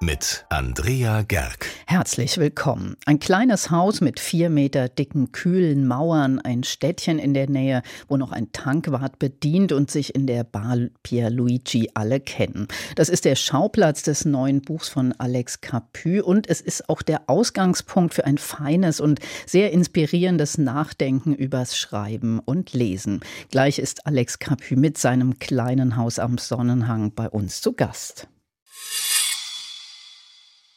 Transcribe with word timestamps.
mit 0.00 0.44
Andrea 0.50 1.22
Gerg. 1.22 1.66
Herzlich 1.86 2.38
willkommen. 2.38 2.96
Ein 3.06 3.18
kleines 3.18 3.70
Haus 3.70 4.00
mit 4.00 4.20
vier 4.20 4.50
Meter 4.50 4.88
dicken, 4.88 5.32
kühlen 5.32 5.86
Mauern, 5.86 6.38
ein 6.38 6.64
Städtchen 6.64 7.18
in 7.18 7.34
der 7.34 7.48
Nähe, 7.48 7.82
wo 8.08 8.16
noch 8.16 8.32
ein 8.32 8.52
Tankwart 8.52 9.18
bedient 9.18 9.72
und 9.72 9.90
sich 9.90 10.14
in 10.14 10.26
der 10.26 10.44
Bar 10.44 10.76
Pierluigi 11.02 11.90
alle 11.94 12.20
kennen. 12.20 12.68
Das 12.96 13.08
ist 13.08 13.24
der 13.24 13.36
Schauplatz 13.36 14.02
des 14.02 14.24
neuen 14.24 14.62
Buchs 14.62 14.88
von 14.88 15.12
Alex 15.18 15.60
Capu 15.60 16.20
und 16.22 16.48
es 16.48 16.60
ist 16.60 16.88
auch 16.88 17.02
der 17.02 17.28
Ausgangspunkt 17.28 18.14
für 18.14 18.26
ein 18.26 18.38
feines 18.38 19.00
und 19.00 19.20
sehr 19.46 19.72
inspirierendes 19.72 20.58
Nachdenken 20.58 21.34
übers 21.34 21.76
Schreiben 21.76 22.40
und 22.40 22.72
Lesen. 22.72 23.20
Gleich 23.50 23.78
ist 23.78 24.06
Alex 24.06 24.38
Capu 24.38 24.76
mit 24.76 24.98
seinem 24.98 25.38
kleinen 25.38 25.96
Haus 25.96 26.18
am 26.18 26.38
Sonnenhang 26.38 27.12
bei 27.14 27.28
uns 27.28 27.60
zu 27.60 27.72
Gast. 27.72 28.28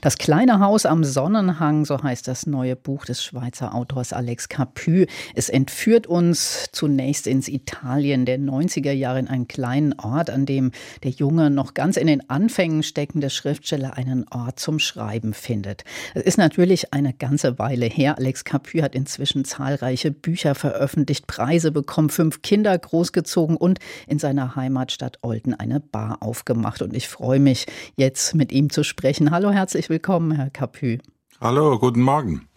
Das 0.02 0.18
kleine 0.18 0.62
Haus 0.62 0.86
am 0.86 1.04
Sonnenhang, 1.04 1.84
so 1.84 2.02
heißt 2.02 2.26
das 2.26 2.48
neue 2.48 2.78
Buch 2.78 3.04
des 3.04 3.22
Schweizer 3.22 3.76
Autors 3.76 4.14
Alex 4.14 4.48
Capu. 4.48 5.04
Es 5.36 5.50
entführt 5.50 6.08
uns 6.08 6.70
zunächst 6.72 7.28
ins 7.28 7.50
Italien 7.50 8.26
der 8.26 8.40
90er 8.40 8.94
Jahre 8.94 9.20
in 9.20 9.28
einen 9.28 9.50
kleinen 9.50 10.00
Ort, 10.00 10.30
an 10.30 10.46
dem 10.46 10.72
der 11.04 11.12
junge, 11.12 11.50
noch 11.50 11.74
ganz 11.74 11.98
in 11.98 12.08
den 12.08 12.30
Anfängen 12.30 12.82
steckende 12.82 13.30
Schriftsteller 13.30 13.98
einen 13.98 14.26
Ort 14.30 14.58
zum 14.58 14.80
Schreiben 14.80 15.34
findet. 15.34 15.84
Es 16.14 16.24
ist 16.24 16.38
natürlich 16.38 16.94
eine 16.94 17.12
ganze 17.12 17.60
Weile 17.60 17.88
her. 17.88 18.18
Alex 18.18 18.46
Capu 18.46 18.82
hat 18.82 18.96
inzwischen 18.96 19.44
zahlreiche 19.44 20.12
Bücher 20.12 20.56
veröffentlicht, 20.56 21.28
Preise 21.28 21.74
bekommen, 21.74 22.10
fünf 22.10 22.42
Kinder 22.42 22.78
großgezogen 22.78 23.58
und 23.58 23.80
in 24.08 24.18
seiner 24.18 24.56
Heimatstadt 24.56 25.18
Olten 25.24 25.56
eine 25.56 25.82
Bar 25.82 26.20
aufgemacht. 26.22 26.82
Und 26.82 26.96
ich 26.96 27.10
freue 27.10 27.42
mich, 27.42 27.66
jetzt 27.98 28.34
mit 28.34 28.54
ihm 28.54 28.70
zu 28.70 28.86
sprechen. 28.86 29.32
Hallo, 29.32 29.52
herzlich 29.52 29.89
willkommen, 29.90 30.32
Herr 30.32 30.50
Capu. 30.50 30.98
Hallo, 31.42 31.80
guten 31.80 32.02
Morgen. 32.02 32.48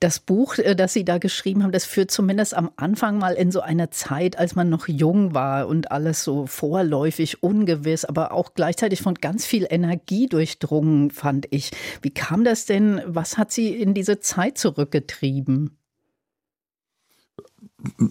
Das 0.00 0.18
Buch, 0.18 0.58
äh, 0.58 0.74
das 0.74 0.92
Sie 0.92 1.04
da 1.04 1.18
geschrieben 1.18 1.62
haben, 1.62 1.72
das 1.72 1.84
führt 1.84 2.10
zumindest 2.10 2.54
am 2.54 2.70
Anfang 2.76 3.18
mal 3.18 3.34
in 3.34 3.50
so 3.50 3.60
eine 3.60 3.90
Zeit, 3.90 4.38
als 4.38 4.54
man 4.54 4.68
noch 4.68 4.88
jung 4.88 5.34
war 5.34 5.66
und 5.66 5.92
alles 5.92 6.24
so 6.24 6.46
vorläufig, 6.46 7.42
ungewiss, 7.42 8.04
aber 8.04 8.32
auch 8.32 8.54
gleichzeitig 8.54 9.00
von 9.00 9.14
ganz 9.14 9.46
viel 9.46 9.66
Energie 9.68 10.26
durchdrungen, 10.26 11.10
fand 11.10 11.46
ich. 11.50 11.70
Wie 12.02 12.10
kam 12.10 12.44
das 12.44 12.66
denn? 12.66 13.00
Was 13.06 13.38
hat 13.38 13.50
Sie 13.52 13.74
in 13.74 13.94
diese 13.94 14.20
Zeit 14.20 14.58
zurückgetrieben? 14.58 15.78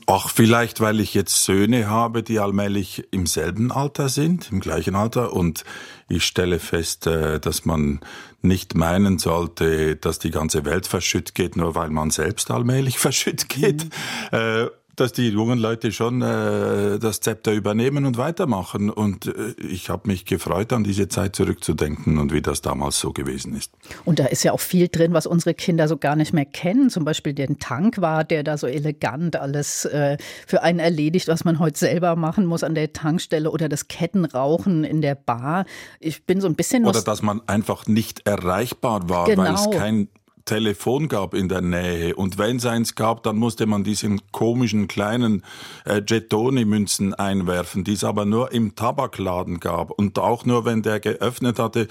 Ach, 0.06 0.30
vielleicht, 0.30 0.82
weil 0.82 1.00
ich 1.00 1.14
jetzt 1.14 1.44
Söhne 1.44 1.90
habe, 1.90 2.24
die 2.24 2.40
allmählich 2.40 3.06
im 3.12 3.26
selben 3.26 3.72
Alter 3.72 4.10
sind, 4.10 4.52
im 4.52 4.60
gleichen 4.60 4.96
Alter. 4.96 5.34
Und 5.34 5.64
ich 6.08 6.26
stelle 6.26 6.60
fest, 6.60 7.08
äh, 7.08 7.40
dass 7.40 7.66
man 7.66 8.00
nicht 8.42 8.76
meinen 8.76 9.20
sollte, 9.20 9.96
dass 9.96 10.20
die 10.20 10.32
ganze 10.32 10.66
Welt 10.66 10.86
verschütt 10.86 11.34
geht, 11.34 11.56
nur 11.56 11.76
weil 11.76 11.90
man 11.90 12.12
selbst 12.12 12.52
allmählich 12.52 12.98
verschütt 13.00 13.50
geht. 13.50 13.86
Mhm 14.32 14.70
dass 14.96 15.12
die 15.12 15.30
jungen 15.30 15.60
Leute 15.60 15.92
schon 15.92 16.22
äh, 16.22 17.00
das 17.00 17.20
Zepter 17.20 17.52
übernehmen 17.52 18.06
und 18.06 18.18
weitermachen. 18.18 18.90
Und 18.90 19.28
äh, 19.28 19.54
ich 19.60 19.90
habe 19.90 20.08
mich 20.08 20.26
gefreut, 20.26 20.72
an 20.72 20.84
diese 20.84 21.08
Zeit 21.08 21.36
zurückzudenken 21.36 22.18
und 22.20 22.32
wie 22.32 22.42
das 22.42 22.62
damals 22.62 23.00
so 23.00 23.12
gewesen 23.12 23.56
ist. 23.56 23.72
Und 24.06 24.20
da 24.20 24.26
ist 24.26 24.44
ja 24.44 24.52
auch 24.52 24.60
viel 24.60 24.88
drin, 24.88 25.14
was 25.14 25.26
unsere 25.26 25.54
Kinder 25.54 25.88
so 25.88 25.98
gar 25.98 26.16
nicht 26.16 26.34
mehr 26.34 26.46
kennen. 26.46 26.90
Zum 26.90 27.06
Beispiel 27.06 27.34
den 27.34 27.60
Tankwart, 27.60 28.30
der 28.30 28.44
da 28.44 28.58
so 28.58 28.68
elegant 28.68 29.36
alles 29.36 29.86
äh, 29.86 30.18
für 30.46 30.62
einen 30.62 30.80
erledigt, 30.80 31.28
was 31.28 31.44
man 31.44 31.60
heute 31.60 31.80
selber 31.80 32.16
machen 32.16 32.46
muss 32.46 32.64
an 32.64 32.76
der 32.76 32.94
Tankstelle 32.94 33.50
oder 33.50 33.70
das 33.70 33.88
Kettenrauchen 33.88 34.84
in 34.84 35.02
der 35.02 35.16
Bar. 35.16 35.66
Ich 36.00 36.26
bin 36.26 36.40
so 36.40 36.48
ein 36.48 36.56
bisschen. 36.56 36.86
Oder 36.86 37.02
dass 37.02 37.22
man 37.22 37.42
einfach 37.48 37.88
nicht 37.88 38.28
erreichbar 38.28 39.10
war, 39.10 39.26
genau. 39.26 39.44
weil 39.44 39.54
es 39.56 39.70
kein 39.72 40.08
Telefon 40.46 41.08
gab 41.08 41.34
in 41.34 41.48
der 41.48 41.62
Nähe. 41.62 42.16
Und 42.16 42.38
wenn 42.38 42.58
es 42.58 42.66
eins 42.66 42.96
gab, 42.96 43.24
dann 43.24 43.38
musste 43.38 43.66
man 43.66 43.84
diesen 43.84 44.22
komischen 44.32 44.88
kleinen 44.88 45.44
äh, 45.86 46.02
Jetoni-Münzen 46.06 47.14
einwerfen, 47.14 47.84
die 47.84 47.94
es 47.94 48.04
aber 48.04 48.26
nur 48.26 48.52
im 48.52 48.76
Tabakladen 48.76 49.60
gab. 49.60 49.92
Und 49.92 50.20
auch 50.20 50.46
nur, 50.46 50.66
wenn 50.66 50.82
der 50.82 51.00
geöffnet 51.00 51.60
hatte. 51.60 51.88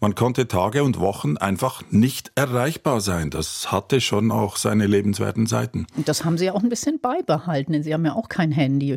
Man 0.00 0.14
konnte 0.14 0.48
Tage 0.48 0.82
und 0.82 0.98
Wochen 0.98 1.36
einfach 1.36 1.82
nicht 1.90 2.32
erreichbar 2.34 3.00
sein. 3.00 3.30
Das 3.30 3.70
hatte 3.70 4.00
schon 4.00 4.30
auch 4.30 4.56
seine 4.56 4.86
lebenswerten 4.86 5.46
Seiten. 5.46 5.86
Und 5.96 6.08
das 6.08 6.24
haben 6.24 6.38
Sie 6.38 6.46
ja 6.46 6.54
auch 6.54 6.62
ein 6.62 6.68
bisschen 6.68 7.00
beibehalten, 7.00 7.72
denn 7.72 7.82
Sie 7.82 7.92
haben 7.94 8.04
ja 8.04 8.14
auch 8.14 8.28
kein 8.28 8.52
Handy. 8.52 8.96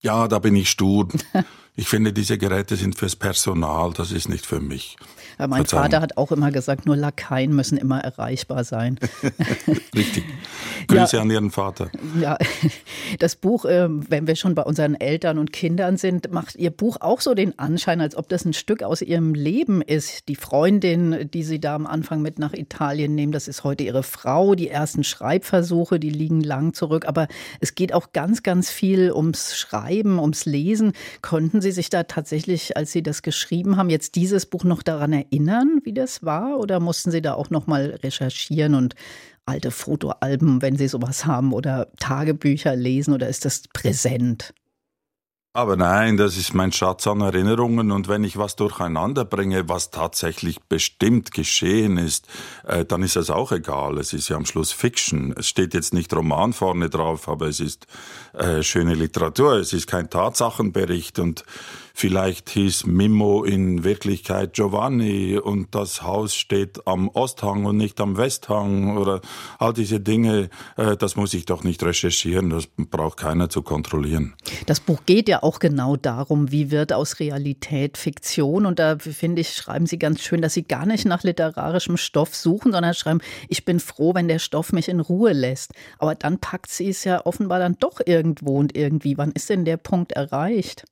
Ja, 0.00 0.28
da 0.28 0.38
bin 0.38 0.54
ich 0.54 0.68
stur. 0.68 1.08
Ich 1.76 1.88
finde, 1.88 2.12
diese 2.12 2.38
Geräte 2.38 2.76
sind 2.76 2.96
fürs 2.96 3.16
Personal, 3.16 3.92
das 3.92 4.12
ist 4.12 4.28
nicht 4.28 4.46
für 4.46 4.60
mich. 4.60 4.96
Ja, 5.40 5.48
mein 5.48 5.58
Verzeihung. 5.58 5.82
Vater 5.82 6.00
hat 6.00 6.16
auch 6.16 6.30
immer 6.30 6.52
gesagt, 6.52 6.86
nur 6.86 6.96
Lakaien 6.96 7.52
müssen 7.52 7.76
immer 7.76 7.98
erreichbar 7.98 8.62
sein. 8.62 9.00
Richtig. 9.96 10.22
Grüße 10.86 11.16
ja, 11.16 11.22
an 11.22 11.30
Ihren 11.30 11.50
Vater. 11.50 11.90
Ja, 12.20 12.38
das 13.18 13.34
Buch, 13.34 13.64
ähm, 13.68 14.04
wenn 14.08 14.28
wir 14.28 14.36
schon 14.36 14.54
bei 14.54 14.62
unseren 14.62 14.94
Eltern 14.94 15.38
und 15.38 15.52
Kindern 15.52 15.96
sind, 15.96 16.30
macht 16.32 16.54
Ihr 16.54 16.70
Buch 16.70 16.98
auch 17.00 17.20
so 17.20 17.34
den 17.34 17.58
Anschein, 17.58 18.00
als 18.00 18.16
ob 18.16 18.28
das 18.28 18.44
ein 18.44 18.52
Stück 18.52 18.84
aus 18.84 19.02
Ihrem 19.02 19.34
Leben 19.34 19.82
ist. 19.82 20.28
Die 20.28 20.36
Freundin, 20.36 21.28
die 21.32 21.42
Sie 21.42 21.58
da 21.58 21.74
am 21.74 21.86
Anfang 21.86 22.22
mit 22.22 22.38
nach 22.38 22.52
Italien 22.52 23.16
nehmen, 23.16 23.32
das 23.32 23.48
ist 23.48 23.64
heute 23.64 23.82
Ihre 23.82 24.04
Frau. 24.04 24.54
Die 24.54 24.68
ersten 24.68 25.02
Schreibversuche, 25.02 25.98
die 25.98 26.10
liegen 26.10 26.40
lang 26.40 26.72
zurück. 26.74 27.06
Aber 27.08 27.26
es 27.58 27.74
geht 27.74 27.92
auch 27.92 28.12
ganz, 28.12 28.44
ganz 28.44 28.70
viel 28.70 29.10
ums 29.10 29.56
Schreiben, 29.56 30.20
ums 30.20 30.44
Lesen. 30.44 30.92
Konnten 31.20 31.63
Sie 31.64 31.72
sich 31.72 31.90
da 31.90 32.04
tatsächlich, 32.04 32.76
als 32.76 32.92
Sie 32.92 33.02
das 33.02 33.22
geschrieben 33.22 33.76
haben, 33.76 33.90
jetzt 33.90 34.14
dieses 34.14 34.46
Buch 34.46 34.62
noch 34.62 34.84
daran 34.84 35.12
erinnern, 35.12 35.80
wie 35.82 35.92
das 35.92 36.22
war? 36.22 36.60
Oder 36.60 36.78
mussten 36.78 37.10
Sie 37.10 37.20
da 37.20 37.34
auch 37.34 37.50
noch 37.50 37.66
mal 37.66 37.98
recherchieren 38.04 38.76
und 38.76 38.94
alte 39.46 39.72
Fotoalben, 39.72 40.62
wenn 40.62 40.76
Sie 40.76 40.86
sowas 40.86 41.26
haben, 41.26 41.52
oder 41.52 41.88
Tagebücher 41.98 42.76
lesen? 42.76 43.12
Oder 43.12 43.28
ist 43.28 43.44
das 43.44 43.62
präsent? 43.72 44.54
Aber 45.56 45.76
nein, 45.76 46.16
das 46.16 46.36
ist 46.36 46.52
mein 46.52 46.72
Schatz 46.72 47.06
an 47.06 47.20
Erinnerungen 47.20 47.92
und 47.92 48.08
wenn 48.08 48.24
ich 48.24 48.36
was 48.36 48.56
durcheinander 48.56 49.24
bringe, 49.24 49.68
was 49.68 49.92
tatsächlich 49.92 50.60
bestimmt 50.62 51.30
geschehen 51.30 51.96
ist, 51.96 52.26
äh, 52.66 52.84
dann 52.84 53.04
ist 53.04 53.14
es 53.14 53.30
auch 53.30 53.52
egal. 53.52 53.98
Es 53.98 54.12
ist 54.12 54.28
ja 54.28 54.36
am 54.36 54.46
Schluss 54.46 54.72
Fiction. 54.72 55.32
Es 55.38 55.46
steht 55.46 55.72
jetzt 55.72 55.94
nicht 55.94 56.12
Roman 56.12 56.52
vorne 56.52 56.90
drauf, 56.90 57.28
aber 57.28 57.46
es 57.46 57.60
ist 57.60 57.86
äh, 58.32 58.64
schöne 58.64 58.94
Literatur. 58.94 59.52
Es 59.52 59.72
ist 59.72 59.86
kein 59.86 60.10
Tatsachenbericht 60.10 61.20
und 61.20 61.44
Vielleicht 61.96 62.50
hieß 62.50 62.86
Mimmo 62.86 63.44
in 63.44 63.84
Wirklichkeit 63.84 64.54
Giovanni 64.54 65.38
und 65.38 65.74
das 65.76 66.02
Haus 66.02 66.34
steht 66.34 66.86
am 66.88 67.08
Osthang 67.08 67.64
und 67.66 67.76
nicht 67.76 68.00
am 68.00 68.16
Westhang 68.16 68.98
oder 68.98 69.20
all 69.60 69.72
diese 69.72 70.00
Dinge, 70.00 70.50
äh, 70.76 70.96
das 70.96 71.14
muss 71.14 71.32
ich 71.34 71.46
doch 71.46 71.62
nicht 71.62 71.84
recherchieren, 71.84 72.50
das 72.50 72.66
braucht 72.76 73.18
keiner 73.18 73.48
zu 73.48 73.62
kontrollieren. 73.62 74.34
Das 74.66 74.80
Buch 74.80 75.02
geht 75.06 75.28
ja 75.28 75.44
auch 75.44 75.60
genau 75.60 75.94
darum, 75.94 76.50
wie 76.50 76.72
wird 76.72 76.92
aus 76.92 77.20
Realität 77.20 77.96
Fiktion 77.96 78.66
und 78.66 78.80
da 78.80 78.98
finde 78.98 79.42
ich, 79.42 79.54
schreiben 79.54 79.86
Sie 79.86 79.98
ganz 79.98 80.20
schön, 80.20 80.42
dass 80.42 80.54
Sie 80.54 80.64
gar 80.64 80.86
nicht 80.86 81.04
nach 81.04 81.22
literarischem 81.22 81.96
Stoff 81.96 82.34
suchen, 82.34 82.72
sondern 82.72 82.94
schreiben, 82.94 83.20
ich 83.48 83.64
bin 83.64 83.78
froh, 83.78 84.14
wenn 84.14 84.26
der 84.26 84.40
Stoff 84.40 84.72
mich 84.72 84.88
in 84.88 84.98
Ruhe 84.98 85.32
lässt. 85.32 85.72
Aber 85.98 86.14
dann 86.14 86.38
packt 86.38 86.70
sie 86.70 86.88
es 86.88 87.04
ja 87.04 87.24
offenbar 87.24 87.58
dann 87.58 87.76
doch 87.78 88.00
irgendwo 88.04 88.58
und 88.58 88.76
irgendwie. 88.76 89.16
Wann 89.16 89.32
ist 89.32 89.48
denn 89.48 89.64
der 89.64 89.76
Punkt 89.76 90.12
erreicht? 90.12 90.84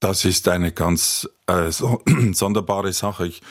Das 0.00 0.24
ist 0.24 0.46
eine 0.48 0.72
ganz 0.72 1.28
äh, 1.46 1.70
so, 1.70 2.02
sonderbare 2.32 2.92
Sache. 2.92 3.26
Ich 3.26 3.42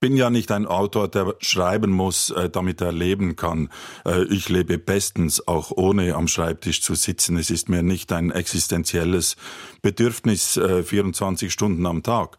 bin 0.00 0.16
ja 0.16 0.30
nicht 0.30 0.50
ein 0.52 0.66
Autor, 0.66 1.08
der 1.08 1.34
schreiben 1.40 1.90
muss, 1.90 2.30
äh, 2.30 2.48
damit 2.48 2.80
er 2.80 2.92
leben 2.92 3.36
kann. 3.36 3.70
Äh, 4.04 4.24
ich 4.24 4.48
lebe 4.48 4.78
bestens, 4.78 5.46
auch 5.46 5.70
ohne 5.70 6.14
am 6.14 6.28
Schreibtisch 6.28 6.82
zu 6.82 6.94
sitzen. 6.94 7.36
Es 7.36 7.50
ist 7.50 7.68
mir 7.68 7.82
nicht 7.82 8.12
ein 8.12 8.30
existenzielles 8.30 9.36
Bedürfnis, 9.82 10.56
äh, 10.56 10.82
24 10.82 11.52
Stunden 11.52 11.86
am 11.86 12.02
Tag. 12.02 12.38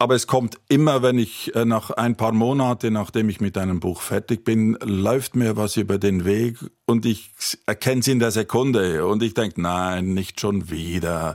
Aber 0.00 0.14
es 0.14 0.28
kommt 0.28 0.60
immer, 0.68 1.02
wenn 1.02 1.18
ich 1.18 1.52
äh, 1.56 1.64
nach 1.64 1.90
ein 1.90 2.16
paar 2.16 2.30
Monate, 2.30 2.92
nachdem 2.92 3.28
ich 3.28 3.40
mit 3.40 3.58
einem 3.58 3.80
Buch 3.80 4.00
fertig 4.00 4.44
bin, 4.44 4.78
läuft 4.80 5.34
mir 5.34 5.56
was 5.56 5.76
über 5.76 5.98
den 5.98 6.24
Weg 6.24 6.56
und 6.86 7.04
ich 7.04 7.32
erkenne 7.66 8.00
es 8.00 8.06
in 8.06 8.20
der 8.20 8.30
Sekunde 8.30 9.04
und 9.06 9.24
ich 9.24 9.34
denke, 9.34 9.60
nein, 9.60 10.14
nicht 10.14 10.40
schon 10.40 10.70
wieder. 10.70 11.34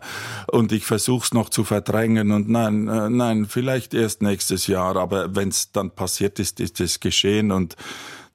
Und 0.50 0.72
ich 0.72 0.86
versuche 0.86 1.26
es 1.26 1.34
noch 1.34 1.50
zu 1.50 1.66
verdrängen 1.66 2.32
und 2.32 2.48
nein, 2.48 2.88
äh, 2.88 3.10
nein, 3.10 3.48
vielleicht 3.48 3.94
erst 3.94 4.22
nächstes 4.22 4.68
Jahr. 4.68 4.96
Aber 4.96 5.36
wenn 5.36 5.50
es 5.50 5.74
dann 5.74 5.92
passiert 5.92 6.40
ist, 6.40 6.62
ist 6.62 6.80
es 6.80 7.02
geschehen 7.02 7.52
und 7.52 7.76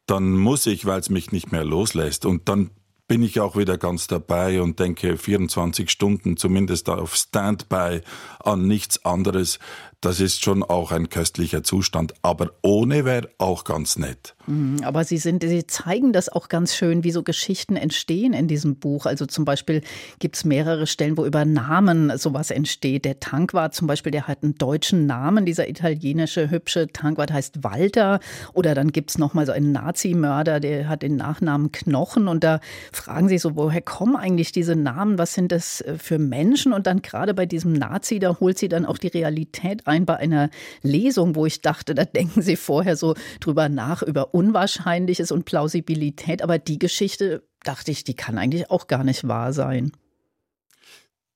dann 0.05 0.33
muss 0.37 0.67
ich, 0.67 0.85
weil 0.85 1.01
es 1.01 1.09
mich 1.09 1.33
nicht 1.33 1.53
mehr 1.53 1.65
loslässt. 1.65 2.27
Und 2.27 2.51
dann 2.51 2.69
bin 3.09 3.23
ich 3.23 3.41
auch 3.41 3.57
wieder 3.57 3.79
ganz 3.79 4.07
dabei 4.07 4.61
und 4.61 4.79
denke 4.79 5.17
24 5.17 5.91
Stunden 5.91 6.37
zumindest 6.37 6.91
auf 6.91 7.17
Standby 7.17 8.03
an 8.39 8.69
nichts 8.69 9.05
anderes. 9.07 9.59
Das 10.01 10.21
ist 10.21 10.45
schon 10.45 10.63
auch 10.63 10.93
ein 10.93 11.09
köstlicher 11.09 11.65
Zustand. 11.65 12.15
Aber 12.23 12.53
ohne 12.63 13.05
wäre 13.05 13.31
auch 13.39 13.65
ganz 13.65 13.99
nett. 13.99 14.37
Mhm, 14.47 14.79
aber 14.85 15.03
Sie 15.03 15.19
sind, 15.19 15.43
Sie 15.43 15.67
zeigen 15.67 16.13
das 16.13 16.29
auch 16.29 16.49
ganz 16.49 16.77
schön, 16.77 17.03
wie 17.03 17.11
so 17.11 17.25
Geschichten 17.25 17.75
entstehen 17.75 18.33
in 18.33 18.47
diesem 18.47 18.77
Buch. 18.77 19.07
Also 19.07 19.27
zum 19.27 19.45
Beispiel 19.45 19.83
gibt 20.21 20.37
es 20.37 20.45
mehrere 20.45 20.87
Stellen, 20.87 21.17
wo 21.17 21.25
über 21.25 21.45
Namen 21.45 22.17
sowas 22.17 22.53
entsteht. 22.53 23.05
Der 23.05 23.19
Tankwart 23.19 23.75
zum 23.75 23.89
Beispiel, 23.89 24.13
der 24.13 24.29
hat 24.29 24.45
einen 24.45 24.55
deutschen 24.55 25.07
Namen. 25.07 25.45
Dieser 25.45 25.69
italienische 25.69 26.49
hübsche 26.49 26.87
Tankwart 26.87 27.33
heißt 27.33 27.65
Walter. 27.65 28.21
Oder 28.53 28.77
dann 28.77 28.93
gibt 28.93 29.11
es 29.11 29.19
nochmal 29.19 29.47
so 29.47 29.53
einen 29.53 29.73
Nazi-Mörder, 29.73 30.61
der 30.61 30.89
hat 30.89 31.03
den 31.03 31.17
Nachnamen 31.17 31.73
Knochen. 31.73 32.29
Und 32.29 32.45
da 32.45 32.61
fragen 32.93 33.29
Sie 33.29 33.39
so, 33.39 33.57
woher 33.57 33.83
kommen 33.83 34.15
eigentlich 34.15 34.53
diese 34.53 34.77
Namen? 34.77 35.19
Was 35.19 35.35
sind 35.35 35.51
das 35.51 35.81
äh, 35.81 35.99
für 35.99 36.21
Menschen? 36.21 36.73
Und 36.73 36.87
dann 36.87 37.03
gerade 37.03 37.35
bei 37.35 37.47
diesem 37.47 37.73
Nazi, 37.73 38.21
da 38.21 38.39
holt 38.39 38.59
sie 38.59 38.69
dann 38.69 38.87
auch 38.87 38.99
die 38.99 39.09
Realität 39.09 39.88
ein 39.89 40.07
bei 40.07 40.17
einer 40.17 40.51
Lesung, 40.83 41.35
wo 41.35 41.47
ich 41.47 41.61
dachte, 41.63 41.95
da 41.95 42.05
denken 42.05 42.43
Sie 42.43 42.57
vorher 42.57 42.97
so 42.97 43.15
drüber 43.41 43.69
nach, 43.69 44.03
über 44.03 44.35
Unwahrscheinliches 44.35 45.33
und 45.33 45.45
Plausibilität. 45.45 46.43
Aber 46.43 46.59
die 46.59 46.79
Geschichte, 46.79 47.43
dachte 47.65 47.91
ich, 47.91 48.05
die 48.05 48.15
kann 48.15 48.39
eigentlich 48.39 48.71
auch 48.71 48.87
gar 48.87 49.05
nicht 49.05 49.27
wahr 49.27 49.53
sein. 49.53 49.93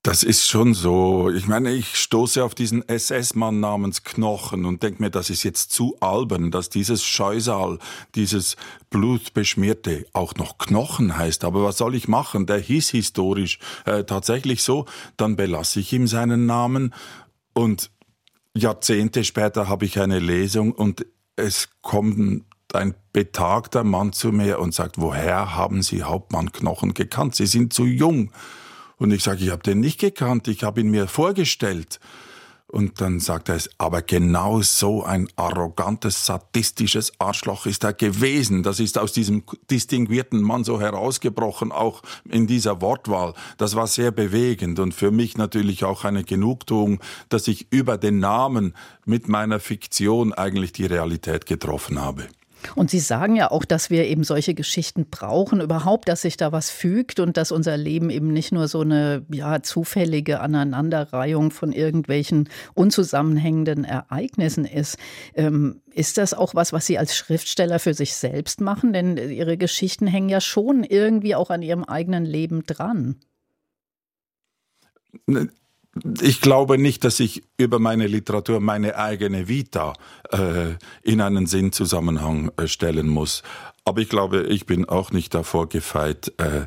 Das 0.04 0.24
ist 0.24 0.48
schon 0.48 0.74
so. 0.74 1.30
Ich 1.30 1.46
meine, 1.46 1.70
ich 1.70 1.94
stoße 1.94 2.42
auf 2.42 2.56
diesen 2.56 2.86
SS-Mann 2.88 3.60
namens 3.60 4.02
Knochen 4.02 4.64
und 4.64 4.82
denke 4.82 5.00
mir, 5.00 5.10
das 5.10 5.30
ist 5.30 5.44
jetzt 5.44 5.70
zu 5.70 5.96
albern, 6.00 6.50
dass 6.50 6.70
dieses 6.70 7.04
Scheusal, 7.04 7.78
dieses 8.16 8.56
blutbeschmierte 8.90 10.04
auch 10.12 10.34
noch 10.34 10.58
Knochen 10.58 11.16
heißt. 11.16 11.44
Aber 11.44 11.62
was 11.62 11.78
soll 11.78 11.94
ich 11.94 12.08
machen? 12.08 12.46
Der 12.46 12.58
hieß 12.58 12.90
historisch 12.90 13.60
äh, 13.84 14.02
tatsächlich 14.02 14.64
so. 14.64 14.86
Dann 15.16 15.36
belasse 15.36 15.78
ich 15.78 15.92
ihm 15.92 16.08
seinen 16.08 16.46
Namen 16.46 16.92
und 17.54 17.91
Jahrzehnte 18.56 19.24
später 19.24 19.68
habe 19.68 19.84
ich 19.84 19.98
eine 19.98 20.18
Lesung 20.18 20.72
und 20.72 21.06
es 21.36 21.68
kommt 21.80 22.44
ein 22.74 22.94
betagter 23.12 23.84
Mann 23.84 24.12
zu 24.12 24.32
mir 24.32 24.58
und 24.58 24.74
sagt, 24.74 24.98
woher 24.98 25.54
haben 25.56 25.82
Sie 25.82 26.02
Hauptmann 26.02 26.52
Knochen 26.52 26.94
gekannt? 26.94 27.34
Sie 27.34 27.46
sind 27.46 27.72
zu 27.72 27.84
jung. 27.84 28.30
Und 28.96 29.10
ich 29.10 29.22
sage, 29.22 29.44
ich 29.44 29.50
habe 29.50 29.62
den 29.62 29.80
nicht 29.80 30.00
gekannt, 30.00 30.48
ich 30.48 30.64
habe 30.64 30.80
ihn 30.80 30.90
mir 30.90 31.08
vorgestellt. 31.08 31.98
Und 32.72 33.02
dann 33.02 33.20
sagt 33.20 33.50
er, 33.50 33.60
aber 33.76 34.00
genau 34.00 34.62
so 34.62 35.04
ein 35.04 35.28
arrogantes, 35.36 36.24
sadistisches 36.24 37.12
Arschloch 37.18 37.66
ist 37.66 37.84
er 37.84 37.92
gewesen. 37.92 38.62
Das 38.62 38.80
ist 38.80 38.96
aus 38.96 39.12
diesem 39.12 39.42
distinguierten 39.70 40.40
Mann 40.40 40.64
so 40.64 40.80
herausgebrochen, 40.80 41.70
auch 41.70 42.00
in 42.24 42.46
dieser 42.46 42.80
Wortwahl. 42.80 43.34
Das 43.58 43.76
war 43.76 43.86
sehr 43.86 44.10
bewegend 44.10 44.78
und 44.78 44.94
für 44.94 45.10
mich 45.10 45.36
natürlich 45.36 45.84
auch 45.84 46.04
eine 46.04 46.24
Genugtuung, 46.24 47.00
dass 47.28 47.46
ich 47.46 47.66
über 47.70 47.98
den 47.98 48.20
Namen 48.20 48.72
mit 49.04 49.28
meiner 49.28 49.60
Fiktion 49.60 50.32
eigentlich 50.32 50.72
die 50.72 50.86
Realität 50.86 51.44
getroffen 51.44 52.00
habe. 52.00 52.26
Und 52.74 52.90
Sie 52.90 52.98
sagen 52.98 53.36
ja 53.36 53.50
auch, 53.50 53.64
dass 53.64 53.90
wir 53.90 54.06
eben 54.06 54.24
solche 54.24 54.54
Geschichten 54.54 55.06
brauchen, 55.10 55.60
überhaupt, 55.60 56.08
dass 56.08 56.22
sich 56.22 56.36
da 56.36 56.52
was 56.52 56.70
fügt 56.70 57.20
und 57.20 57.36
dass 57.36 57.52
unser 57.52 57.76
Leben 57.76 58.10
eben 58.10 58.32
nicht 58.32 58.52
nur 58.52 58.68
so 58.68 58.80
eine 58.80 59.24
ja, 59.32 59.62
zufällige 59.62 60.40
Aneinanderreihung 60.40 61.50
von 61.50 61.72
irgendwelchen 61.72 62.48
unzusammenhängenden 62.74 63.84
Ereignissen 63.84 64.64
ist. 64.64 64.98
Ähm, 65.34 65.80
ist 65.92 66.18
das 66.18 66.34
auch 66.34 66.54
was, 66.54 66.72
was 66.72 66.86
Sie 66.86 66.98
als 66.98 67.16
Schriftsteller 67.16 67.78
für 67.78 67.94
sich 67.94 68.14
selbst 68.14 68.60
machen? 68.60 68.92
Denn 68.92 69.16
Ihre 69.16 69.56
Geschichten 69.56 70.06
hängen 70.06 70.28
ja 70.28 70.40
schon 70.40 70.84
irgendwie 70.84 71.34
auch 71.34 71.50
an 71.50 71.62
Ihrem 71.62 71.84
eigenen 71.84 72.24
Leben 72.24 72.64
dran. 72.64 73.16
Ich 76.22 76.40
glaube 76.40 76.78
nicht, 76.78 77.04
dass 77.04 77.20
ich 77.20 77.42
über 77.58 77.78
meine 77.78 78.06
Literatur 78.06 78.60
meine 78.60 78.96
eigene 78.96 79.48
Vita 79.48 79.92
äh, 80.30 80.74
in 81.02 81.20
einen 81.20 81.46
Sinnzusammenhang 81.46 82.50
äh, 82.56 82.66
stellen 82.66 83.08
muss. 83.08 83.42
Aber 83.84 84.00
ich 84.00 84.08
glaube, 84.08 84.44
ich 84.44 84.64
bin 84.64 84.88
auch 84.88 85.10
nicht 85.10 85.34
davor 85.34 85.68
gefeit, 85.68 86.32
äh, 86.38 86.66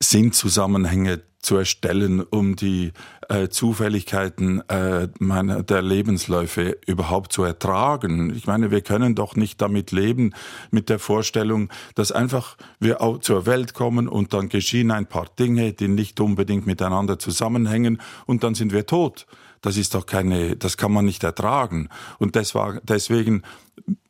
Sinnzusammenhänge 0.00 1.22
zu 1.40 1.56
erstellen, 1.56 2.20
um 2.20 2.56
die 2.56 2.92
äh, 3.28 3.48
Zufälligkeiten 3.48 4.68
äh, 4.68 5.08
meiner, 5.18 5.62
der 5.62 5.82
Lebensläufe 5.82 6.78
überhaupt 6.86 7.32
zu 7.32 7.44
ertragen. 7.44 8.34
Ich 8.34 8.46
meine, 8.46 8.70
wir 8.70 8.80
können 8.80 9.14
doch 9.14 9.36
nicht 9.36 9.60
damit 9.60 9.92
leben, 9.92 10.34
mit 10.70 10.88
der 10.88 10.98
Vorstellung, 10.98 11.70
dass 11.94 12.12
einfach 12.12 12.56
wir 12.80 13.00
auch 13.00 13.18
zur 13.18 13.46
Welt 13.46 13.74
kommen 13.74 14.08
und 14.08 14.34
dann 14.34 14.48
geschehen 14.48 14.90
ein 14.90 15.06
paar 15.06 15.26
Dinge, 15.38 15.72
die 15.72 15.88
nicht 15.88 16.20
unbedingt 16.20 16.66
miteinander 16.66 17.18
zusammenhängen 17.18 18.00
und 18.26 18.42
dann 18.42 18.54
sind 18.54 18.72
wir 18.72 18.86
tot. 18.86 19.26
Das 19.60 19.76
ist 19.76 19.94
doch 19.94 20.06
keine, 20.06 20.56
das 20.56 20.76
kann 20.76 20.92
man 20.92 21.04
nicht 21.04 21.24
ertragen. 21.24 21.88
Und 22.18 22.36
deswegen 22.36 23.42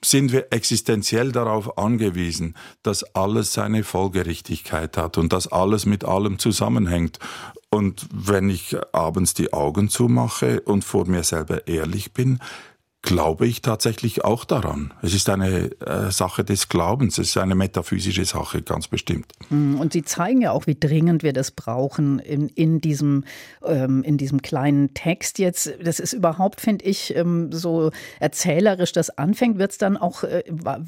sind 0.02 0.32
wir 0.32 0.46
existenziell 0.50 1.32
darauf 1.32 1.78
angewiesen, 1.78 2.54
dass 2.82 3.02
alles 3.14 3.52
seine 3.52 3.84
Folgerichtigkeit 3.84 4.96
hat 4.96 5.18
und 5.18 5.32
dass 5.32 5.46
alles 5.46 5.86
mit 5.86 6.04
allem 6.04 6.38
zusammenhängt. 6.38 7.18
Und 7.70 8.06
wenn 8.12 8.48
ich 8.48 8.76
abends 8.92 9.34
die 9.34 9.52
Augen 9.52 9.88
zumache 9.88 10.60
und 10.62 10.84
vor 10.84 11.06
mir 11.06 11.22
selber 11.22 11.66
ehrlich 11.66 12.12
bin, 12.12 12.40
glaube 13.02 13.46
ich 13.46 13.62
tatsächlich 13.62 14.24
auch 14.24 14.44
daran. 14.44 14.92
Es 15.02 15.14
ist 15.14 15.30
eine 15.30 15.70
äh, 15.80 16.10
Sache 16.10 16.44
des 16.44 16.68
Glaubens, 16.68 17.18
es 17.18 17.28
ist 17.28 17.36
eine 17.36 17.54
metaphysische 17.54 18.24
Sache, 18.24 18.60
ganz 18.60 18.88
bestimmt. 18.88 19.32
Hm, 19.48 19.78
und 19.78 19.92
Sie 19.92 20.02
zeigen 20.02 20.42
ja 20.42 20.50
auch, 20.50 20.66
wie 20.66 20.74
dringend 20.74 21.22
wir 21.22 21.32
das 21.32 21.52
brauchen 21.52 22.18
in, 22.18 22.48
in, 22.48 22.80
diesem, 22.80 23.24
ähm, 23.64 24.02
in 24.02 24.18
diesem 24.18 24.42
kleinen 24.42 24.94
Text 24.94 25.38
jetzt. 25.38 25.72
Das 25.82 26.00
ist 26.00 26.12
überhaupt, 26.12 26.60
finde 26.60 26.84
ich, 26.84 27.14
ähm, 27.14 27.52
so 27.52 27.90
erzählerisch 28.18 28.92
das 28.92 29.10
anfängt, 29.10 29.58
wird 29.58 29.70
es 29.70 29.78
dann 29.78 29.96
auch 29.96 30.24
äh, 30.24 30.42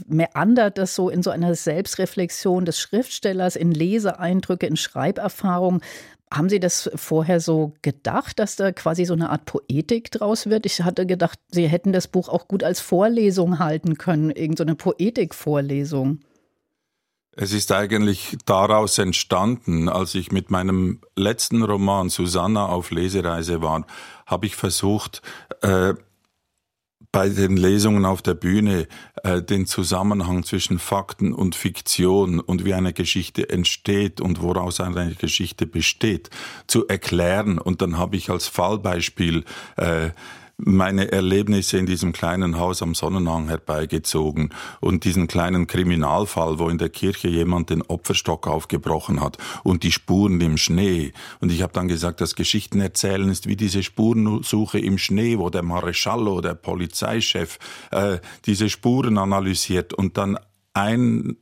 meandert 0.08 0.78
das 0.78 0.96
so 0.96 1.10
in 1.10 1.22
so 1.22 1.30
einer 1.30 1.54
Selbstreflexion 1.54 2.64
des 2.64 2.80
Schriftstellers, 2.80 3.54
in 3.54 3.70
Leseeindrücke, 3.70 4.66
in 4.66 4.76
Schreiberfahrung. 4.76 5.80
Haben 6.32 6.48
Sie 6.48 6.60
das 6.60 6.88
vorher 6.94 7.40
so 7.40 7.74
gedacht, 7.82 8.38
dass 8.38 8.54
da 8.54 8.70
quasi 8.70 9.04
so 9.04 9.14
eine 9.14 9.30
Art 9.30 9.46
Poetik 9.46 10.12
draus 10.12 10.46
wird? 10.46 10.64
Ich 10.64 10.80
hatte 10.82 11.04
gedacht, 11.04 11.40
Sie 11.50 11.66
hätten 11.66 11.92
das 11.92 12.06
Buch 12.06 12.28
auch 12.28 12.46
gut 12.46 12.62
als 12.62 12.80
Vorlesung 12.80 13.58
halten 13.58 13.98
können, 13.98 14.30
irgendeine 14.30 14.72
so 14.72 14.76
Poetikvorlesung. 14.76 16.20
Es 17.32 17.52
ist 17.52 17.72
eigentlich 17.72 18.36
daraus 18.44 18.98
entstanden, 18.98 19.88
als 19.88 20.14
ich 20.14 20.30
mit 20.30 20.50
meinem 20.50 21.00
letzten 21.16 21.62
Roman 21.62 22.10
Susanna 22.10 22.66
auf 22.66 22.90
Lesereise 22.90 23.62
war, 23.62 23.86
habe 24.26 24.46
ich 24.46 24.56
versucht, 24.56 25.22
äh, 25.62 25.94
bei 27.12 27.28
den 27.28 27.56
Lesungen 27.56 28.04
auf 28.04 28.22
der 28.22 28.34
Bühne 28.34 28.86
äh, 29.24 29.42
den 29.42 29.66
Zusammenhang 29.66 30.44
zwischen 30.44 30.78
Fakten 30.78 31.32
und 31.32 31.54
Fiktion 31.54 32.38
und 32.38 32.64
wie 32.64 32.74
eine 32.74 32.92
Geschichte 32.92 33.48
entsteht 33.48 34.20
und 34.20 34.42
woraus 34.42 34.80
eine 34.80 35.14
Geschichte 35.14 35.66
besteht, 35.66 36.30
zu 36.66 36.86
erklären. 36.86 37.58
Und 37.58 37.82
dann 37.82 37.98
habe 37.98 38.16
ich 38.16 38.30
als 38.30 38.46
Fallbeispiel 38.46 39.44
äh, 39.76 40.10
meine 40.64 41.10
Erlebnisse 41.12 41.78
in 41.78 41.86
diesem 41.86 42.12
kleinen 42.12 42.58
Haus 42.58 42.82
am 42.82 42.94
Sonnenhang 42.94 43.48
herbeigezogen 43.48 44.50
und 44.80 45.04
diesen 45.04 45.26
kleinen 45.26 45.66
Kriminalfall, 45.66 46.58
wo 46.58 46.68
in 46.68 46.78
der 46.78 46.88
Kirche 46.88 47.28
jemand 47.28 47.70
den 47.70 47.82
Opferstock 47.82 48.46
aufgebrochen 48.46 49.20
hat 49.20 49.38
und 49.64 49.82
die 49.82 49.92
Spuren 49.92 50.40
im 50.40 50.56
Schnee. 50.56 51.12
Und 51.40 51.52
ich 51.52 51.62
habe 51.62 51.72
dann 51.72 51.88
gesagt, 51.88 52.20
das 52.20 52.34
Geschichtenerzählen 52.34 53.28
ist 53.28 53.46
wie 53.46 53.56
diese 53.56 53.82
Spurensuche 53.82 54.78
im 54.78 54.98
Schnee, 54.98 55.38
wo 55.38 55.50
der 55.50 55.62
Mareschallo, 55.62 56.40
der 56.40 56.54
Polizeichef, 56.54 57.58
äh, 57.90 58.18
diese 58.46 58.68
Spuren 58.68 59.18
analysiert 59.18 59.94
und 59.94 60.16
dann 60.16 60.38
ein 60.74 61.36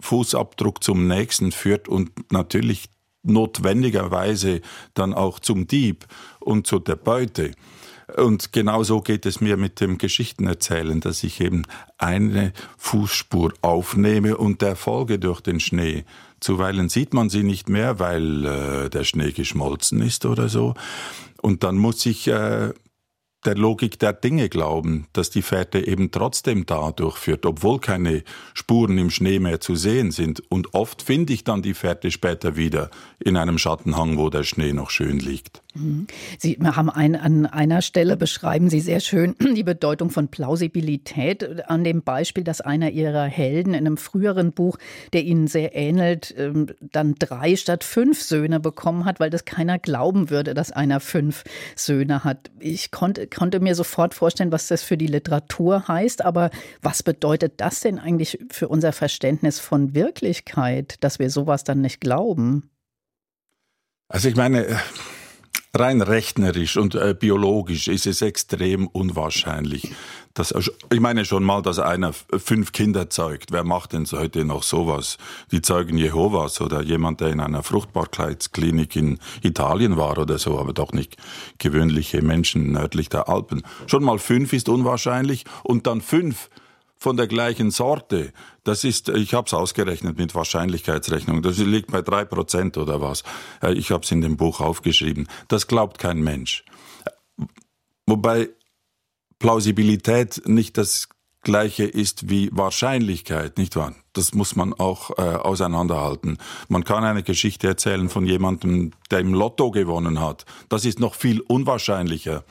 Fußabdruck 0.00 0.82
zum 0.84 1.06
nächsten 1.06 1.52
führt 1.52 1.88
und 1.88 2.32
natürlich 2.32 2.90
notwendigerweise 3.24 4.60
dann 4.92 5.14
auch 5.14 5.38
zum 5.38 5.66
Dieb 5.66 6.06
und 6.40 6.66
zu 6.66 6.78
der 6.78 6.96
Beute. 6.96 7.52
Und 8.16 8.52
genauso 8.52 9.00
geht 9.00 9.26
es 9.26 9.40
mir 9.40 9.56
mit 9.56 9.80
dem 9.80 9.98
Geschichtenerzählen, 9.98 11.00
dass 11.00 11.24
ich 11.24 11.40
eben 11.40 11.62
eine 11.98 12.52
Fußspur 12.78 13.52
aufnehme 13.60 14.36
und 14.36 14.62
der 14.62 14.76
folge 14.76 15.18
durch 15.18 15.40
den 15.40 15.58
Schnee. 15.58 16.04
Zuweilen 16.38 16.88
sieht 16.88 17.12
man 17.12 17.28
sie 17.28 17.42
nicht 17.42 17.68
mehr, 17.68 17.98
weil 17.98 18.44
äh, 18.44 18.90
der 18.90 19.02
Schnee 19.02 19.32
geschmolzen 19.32 20.00
ist 20.00 20.26
oder 20.26 20.48
so. 20.48 20.74
Und 21.42 21.64
dann 21.64 21.76
muss 21.76 22.06
ich 22.06 22.28
äh, 22.28 22.72
der 23.44 23.56
Logik 23.56 23.98
der 23.98 24.12
Dinge 24.12 24.48
glauben, 24.48 25.06
dass 25.12 25.30
die 25.30 25.42
Fährte 25.42 25.84
eben 25.84 26.12
trotzdem 26.12 26.66
da 26.66 26.92
durchführt, 26.92 27.44
obwohl 27.46 27.80
keine 27.80 28.22
Spuren 28.54 28.96
im 28.96 29.10
Schnee 29.10 29.40
mehr 29.40 29.60
zu 29.60 29.74
sehen 29.74 30.12
sind. 30.12 30.40
Und 30.50 30.72
oft 30.72 31.02
finde 31.02 31.32
ich 31.32 31.42
dann 31.42 31.62
die 31.62 31.74
Fährte 31.74 32.12
später 32.12 32.56
wieder 32.56 32.90
in 33.18 33.36
einem 33.36 33.58
Schattenhang, 33.58 34.18
wo 34.18 34.30
der 34.30 34.44
Schnee 34.44 34.72
noch 34.72 34.90
schön 34.90 35.18
liegt. 35.18 35.63
Mhm. 35.74 36.06
Sie 36.38 36.56
haben 36.62 36.88
ein, 36.88 37.16
an 37.16 37.46
einer 37.46 37.82
Stelle 37.82 38.16
beschreiben 38.16 38.70
Sie 38.70 38.80
sehr 38.80 39.00
schön 39.00 39.34
die 39.56 39.64
Bedeutung 39.64 40.10
von 40.10 40.28
Plausibilität 40.28 41.68
an 41.68 41.82
dem 41.84 42.02
Beispiel, 42.02 42.44
dass 42.44 42.60
einer 42.60 42.90
Ihrer 42.90 43.24
Helden 43.24 43.74
in 43.74 43.86
einem 43.86 43.96
früheren 43.96 44.52
Buch, 44.52 44.78
der 45.12 45.24
Ihnen 45.24 45.48
sehr 45.48 45.74
ähnelt, 45.74 46.34
ähm, 46.38 46.68
dann 46.80 47.16
drei 47.18 47.56
statt 47.56 47.82
fünf 47.82 48.22
Söhne 48.22 48.60
bekommen 48.60 49.04
hat, 49.04 49.18
weil 49.18 49.30
das 49.30 49.44
keiner 49.44 49.78
glauben 49.78 50.30
würde, 50.30 50.54
dass 50.54 50.70
einer 50.70 51.00
fünf 51.00 51.44
Söhne 51.74 52.22
hat. 52.22 52.50
Ich 52.60 52.90
konnte, 52.90 53.26
konnte 53.26 53.58
mir 53.60 53.74
sofort 53.74 54.14
vorstellen, 54.14 54.52
was 54.52 54.68
das 54.68 54.82
für 54.82 54.96
die 54.96 55.08
Literatur 55.08 55.88
heißt, 55.88 56.24
aber 56.24 56.50
was 56.82 57.02
bedeutet 57.02 57.54
das 57.56 57.80
denn 57.80 57.98
eigentlich 57.98 58.38
für 58.50 58.68
unser 58.68 58.92
Verständnis 58.92 59.58
von 59.58 59.94
Wirklichkeit, 59.94 60.96
dass 61.00 61.18
wir 61.18 61.30
sowas 61.30 61.64
dann 61.64 61.80
nicht 61.80 62.00
glauben? 62.00 62.70
Also 64.08 64.28
ich 64.28 64.36
meine, 64.36 64.78
rein 65.74 66.00
rechnerisch 66.00 66.76
und 66.76 66.94
äh, 66.94 67.14
biologisch 67.18 67.88
ist 67.88 68.06
es 68.06 68.22
extrem 68.22 68.86
unwahrscheinlich. 68.86 69.92
Dass, 70.34 70.52
ich 70.92 71.00
meine 71.00 71.24
schon 71.24 71.44
mal, 71.44 71.62
dass 71.62 71.78
einer 71.78 72.12
fünf 72.12 72.72
Kinder 72.72 73.08
zeugt. 73.08 73.52
Wer 73.52 73.62
macht 73.62 73.92
denn 73.92 74.04
heute 74.10 74.44
noch 74.44 74.64
sowas? 74.64 75.16
Die 75.52 75.62
Zeugen 75.62 75.96
Jehovas 75.96 76.60
oder 76.60 76.82
jemand, 76.82 77.20
der 77.20 77.28
in 77.28 77.38
einer 77.38 77.62
Fruchtbarkeitsklinik 77.62 78.96
in 78.96 79.20
Italien 79.42 79.96
war 79.96 80.18
oder 80.18 80.38
so, 80.38 80.58
aber 80.58 80.72
doch 80.72 80.92
nicht 80.92 81.16
gewöhnliche 81.58 82.20
Menschen 82.20 82.72
nördlich 82.72 83.08
der 83.10 83.28
Alpen. 83.28 83.62
Schon 83.86 84.02
mal 84.02 84.18
fünf 84.18 84.52
ist 84.52 84.68
unwahrscheinlich 84.68 85.44
und 85.62 85.86
dann 85.86 86.00
fünf 86.00 86.50
von 87.04 87.18
der 87.18 87.26
gleichen 87.26 87.70
Sorte. 87.70 88.32
Das 88.64 88.82
ist, 88.82 89.10
ich 89.10 89.34
habe 89.34 89.46
es 89.46 89.52
ausgerechnet 89.52 90.16
mit 90.16 90.34
Wahrscheinlichkeitsrechnung. 90.34 91.42
Das 91.42 91.58
liegt 91.58 91.92
bei 91.92 92.00
drei 92.00 92.24
Prozent 92.24 92.78
oder 92.78 93.02
was. 93.02 93.24
Äh, 93.62 93.74
ich 93.74 93.90
habe 93.90 94.02
es 94.04 94.10
in 94.10 94.22
dem 94.22 94.38
Buch 94.38 94.62
aufgeschrieben. 94.62 95.28
Das 95.48 95.66
glaubt 95.66 95.98
kein 95.98 96.22
Mensch. 96.22 96.64
Wobei 98.06 98.48
Plausibilität 99.38 100.40
nicht 100.46 100.78
das 100.78 101.10
gleiche 101.42 101.84
ist 101.84 102.30
wie 102.30 102.48
Wahrscheinlichkeit, 102.52 103.58
nicht 103.58 103.76
wahr? 103.76 103.94
Das 104.14 104.32
muss 104.32 104.56
man 104.56 104.72
auch 104.72 105.10
äh, 105.18 105.20
auseinanderhalten. 105.20 106.38
Man 106.68 106.84
kann 106.84 107.04
eine 107.04 107.22
Geschichte 107.22 107.66
erzählen 107.66 108.08
von 108.08 108.24
jemandem, 108.24 108.92
der 109.10 109.18
im 109.18 109.34
Lotto 109.34 109.70
gewonnen 109.70 110.20
hat. 110.20 110.46
Das 110.70 110.86
ist 110.86 111.00
noch 111.00 111.14
viel 111.16 111.42
unwahrscheinlicher 111.42 112.44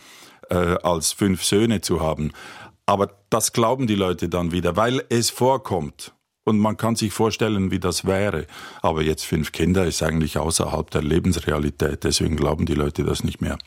äh, 0.49 0.77
als 0.83 1.11
fünf 1.11 1.43
Söhne 1.43 1.81
zu 1.81 2.01
haben. 2.01 2.31
Aber 2.85 3.09
das 3.29 3.53
glauben 3.53 3.87
die 3.87 3.95
Leute 3.95 4.29
dann 4.29 4.51
wieder, 4.51 4.75
weil 4.75 5.03
es 5.09 5.29
vorkommt. 5.29 6.13
Und 6.45 6.59
man 6.59 6.75
kann 6.75 6.97
sich 6.97 7.13
vorstellen, 7.13 7.71
wie 7.71 7.79
das 7.79 8.03
wäre. 8.03 8.47
Aber 8.81 9.01
jetzt 9.01 9.23
fünf 9.23 9.53
Kinder 9.53 9.85
ist 9.85 10.03
eigentlich 10.03 10.37
außerhalb 10.37 10.91
der 10.91 11.01
Lebensrealität. 11.01 12.03
Deswegen 12.03 12.35
glauben 12.35 12.65
die 12.65 12.73
Leute 12.73 13.05
das 13.05 13.23
nicht 13.23 13.39
mehr. 13.39 13.57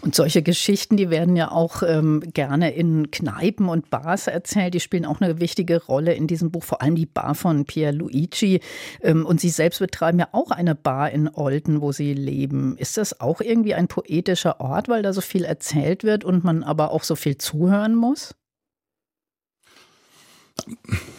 Und 0.00 0.16
solche 0.16 0.42
Geschichten, 0.42 0.96
die 0.96 1.10
werden 1.10 1.36
ja 1.36 1.52
auch 1.52 1.84
ähm, 1.84 2.24
gerne 2.32 2.72
in 2.72 3.12
Kneipen 3.12 3.68
und 3.68 3.88
Bars 3.90 4.26
erzählt. 4.26 4.74
Die 4.74 4.80
spielen 4.80 5.04
auch 5.04 5.20
eine 5.20 5.38
wichtige 5.38 5.84
Rolle 5.84 6.14
in 6.14 6.26
diesem 6.26 6.50
Buch, 6.50 6.64
vor 6.64 6.82
allem 6.82 6.96
die 6.96 7.06
Bar 7.06 7.36
von 7.36 7.66
Pierluigi. 7.66 8.60
Ähm, 9.00 9.24
und 9.24 9.40
Sie 9.40 9.50
selbst 9.50 9.78
betreiben 9.78 10.18
ja 10.18 10.28
auch 10.32 10.50
eine 10.50 10.74
Bar 10.74 11.12
in 11.12 11.28
Olten, 11.32 11.80
wo 11.80 11.92
Sie 11.92 12.14
leben. 12.14 12.76
Ist 12.78 12.96
das 12.96 13.20
auch 13.20 13.40
irgendwie 13.40 13.74
ein 13.74 13.86
poetischer 13.86 14.60
Ort, 14.60 14.88
weil 14.88 15.02
da 15.02 15.12
so 15.12 15.20
viel 15.20 15.44
erzählt 15.44 16.02
wird 16.02 16.24
und 16.24 16.42
man 16.42 16.64
aber 16.64 16.90
auch 16.90 17.04
so 17.04 17.14
viel 17.14 17.38
zuhören 17.38 17.94
muss? 17.94 18.34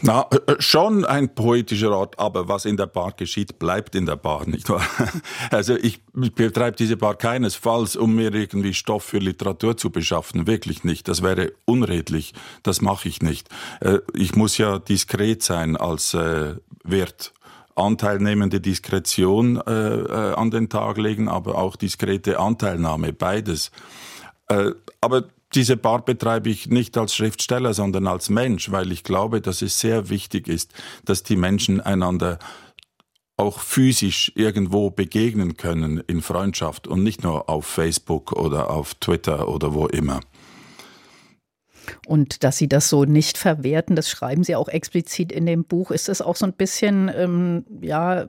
Na, 0.01 0.27
äh, 0.31 0.51
äh, 0.51 0.55
schon 0.59 1.05
ein 1.05 1.33
poetischer 1.33 1.91
Ort, 1.91 2.19
aber 2.19 2.47
was 2.47 2.65
in 2.65 2.77
der 2.77 2.87
Bar 2.87 3.13
geschieht, 3.13 3.59
bleibt 3.59 3.95
in 3.95 4.05
der 4.05 4.15
Bar, 4.15 4.45
nicht 4.49 4.69
wahr? 4.69 4.85
Also 5.51 5.75
ich, 5.75 6.01
betreibe 6.13 6.77
diese 6.77 6.97
Bar 6.97 7.15
keinesfalls, 7.15 7.95
um 7.95 8.15
mir 8.15 8.33
irgendwie 8.33 8.73
Stoff 8.73 9.03
für 9.03 9.19
Literatur 9.19 9.77
zu 9.77 9.89
beschaffen, 9.89 10.47
wirklich 10.47 10.83
nicht. 10.83 11.07
Das 11.07 11.21
wäre 11.21 11.53
unredlich, 11.65 12.33
das 12.63 12.81
mache 12.81 13.07
ich 13.07 13.21
nicht. 13.21 13.49
Äh, 13.81 13.99
ich 14.13 14.35
muss 14.35 14.57
ja 14.57 14.79
diskret 14.79 15.43
sein 15.43 15.75
als 15.77 16.15
Wert 16.83 17.33
anteilnehmende 17.75 18.61
Diskretion 18.61 19.57
an 19.61 20.51
den 20.51 20.69
Tag 20.69 20.97
legen, 20.97 21.27
aber 21.27 21.55
auch 21.55 21.75
diskrete 21.75 22.39
Anteilnahme, 22.39 23.11
beides. 23.11 23.71
Aber 25.01 25.25
diese 25.55 25.77
Bar 25.77 26.03
betreibe 26.03 26.49
ich 26.49 26.67
nicht 26.67 26.97
als 26.97 27.15
Schriftsteller, 27.15 27.73
sondern 27.73 28.07
als 28.07 28.29
Mensch, 28.29 28.71
weil 28.71 28.91
ich 28.91 29.03
glaube, 29.03 29.41
dass 29.41 29.61
es 29.61 29.79
sehr 29.79 30.09
wichtig 30.09 30.47
ist, 30.47 30.73
dass 31.05 31.23
die 31.23 31.37
Menschen 31.37 31.81
einander 31.81 32.39
auch 33.37 33.59
physisch 33.59 34.31
irgendwo 34.35 34.89
begegnen 34.89 35.57
können 35.57 36.01
in 36.07 36.21
Freundschaft 36.21 36.87
und 36.87 37.03
nicht 37.03 37.23
nur 37.23 37.49
auf 37.49 37.65
Facebook 37.65 38.31
oder 38.31 38.69
auf 38.69 38.95
Twitter 38.95 39.49
oder 39.49 39.73
wo 39.73 39.87
immer. 39.87 40.21
Und 42.07 42.43
dass 42.43 42.57
Sie 42.57 42.67
das 42.67 42.89
so 42.89 43.05
nicht 43.05 43.37
verwerten, 43.37 43.95
das 43.95 44.09
schreiben 44.09 44.43
Sie 44.43 44.55
auch 44.55 44.67
explizit 44.67 45.31
in 45.31 45.45
dem 45.45 45.65
Buch. 45.65 45.91
Ist 45.91 46.09
das 46.09 46.21
auch 46.21 46.35
so 46.35 46.45
ein 46.45 46.53
bisschen 46.53 47.11
ähm, 47.13 47.65
ja, 47.81 48.25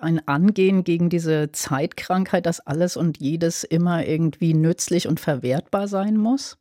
ein 0.00 0.26
Angehen 0.26 0.84
gegen 0.84 1.08
diese 1.08 1.50
Zeitkrankheit, 1.52 2.44
dass 2.46 2.60
alles 2.60 2.96
und 2.96 3.18
jedes 3.18 3.64
immer 3.64 4.04
irgendwie 4.04 4.54
nützlich 4.54 5.08
und 5.08 5.20
verwertbar 5.20 5.88
sein 5.88 6.16
muss? 6.16 6.58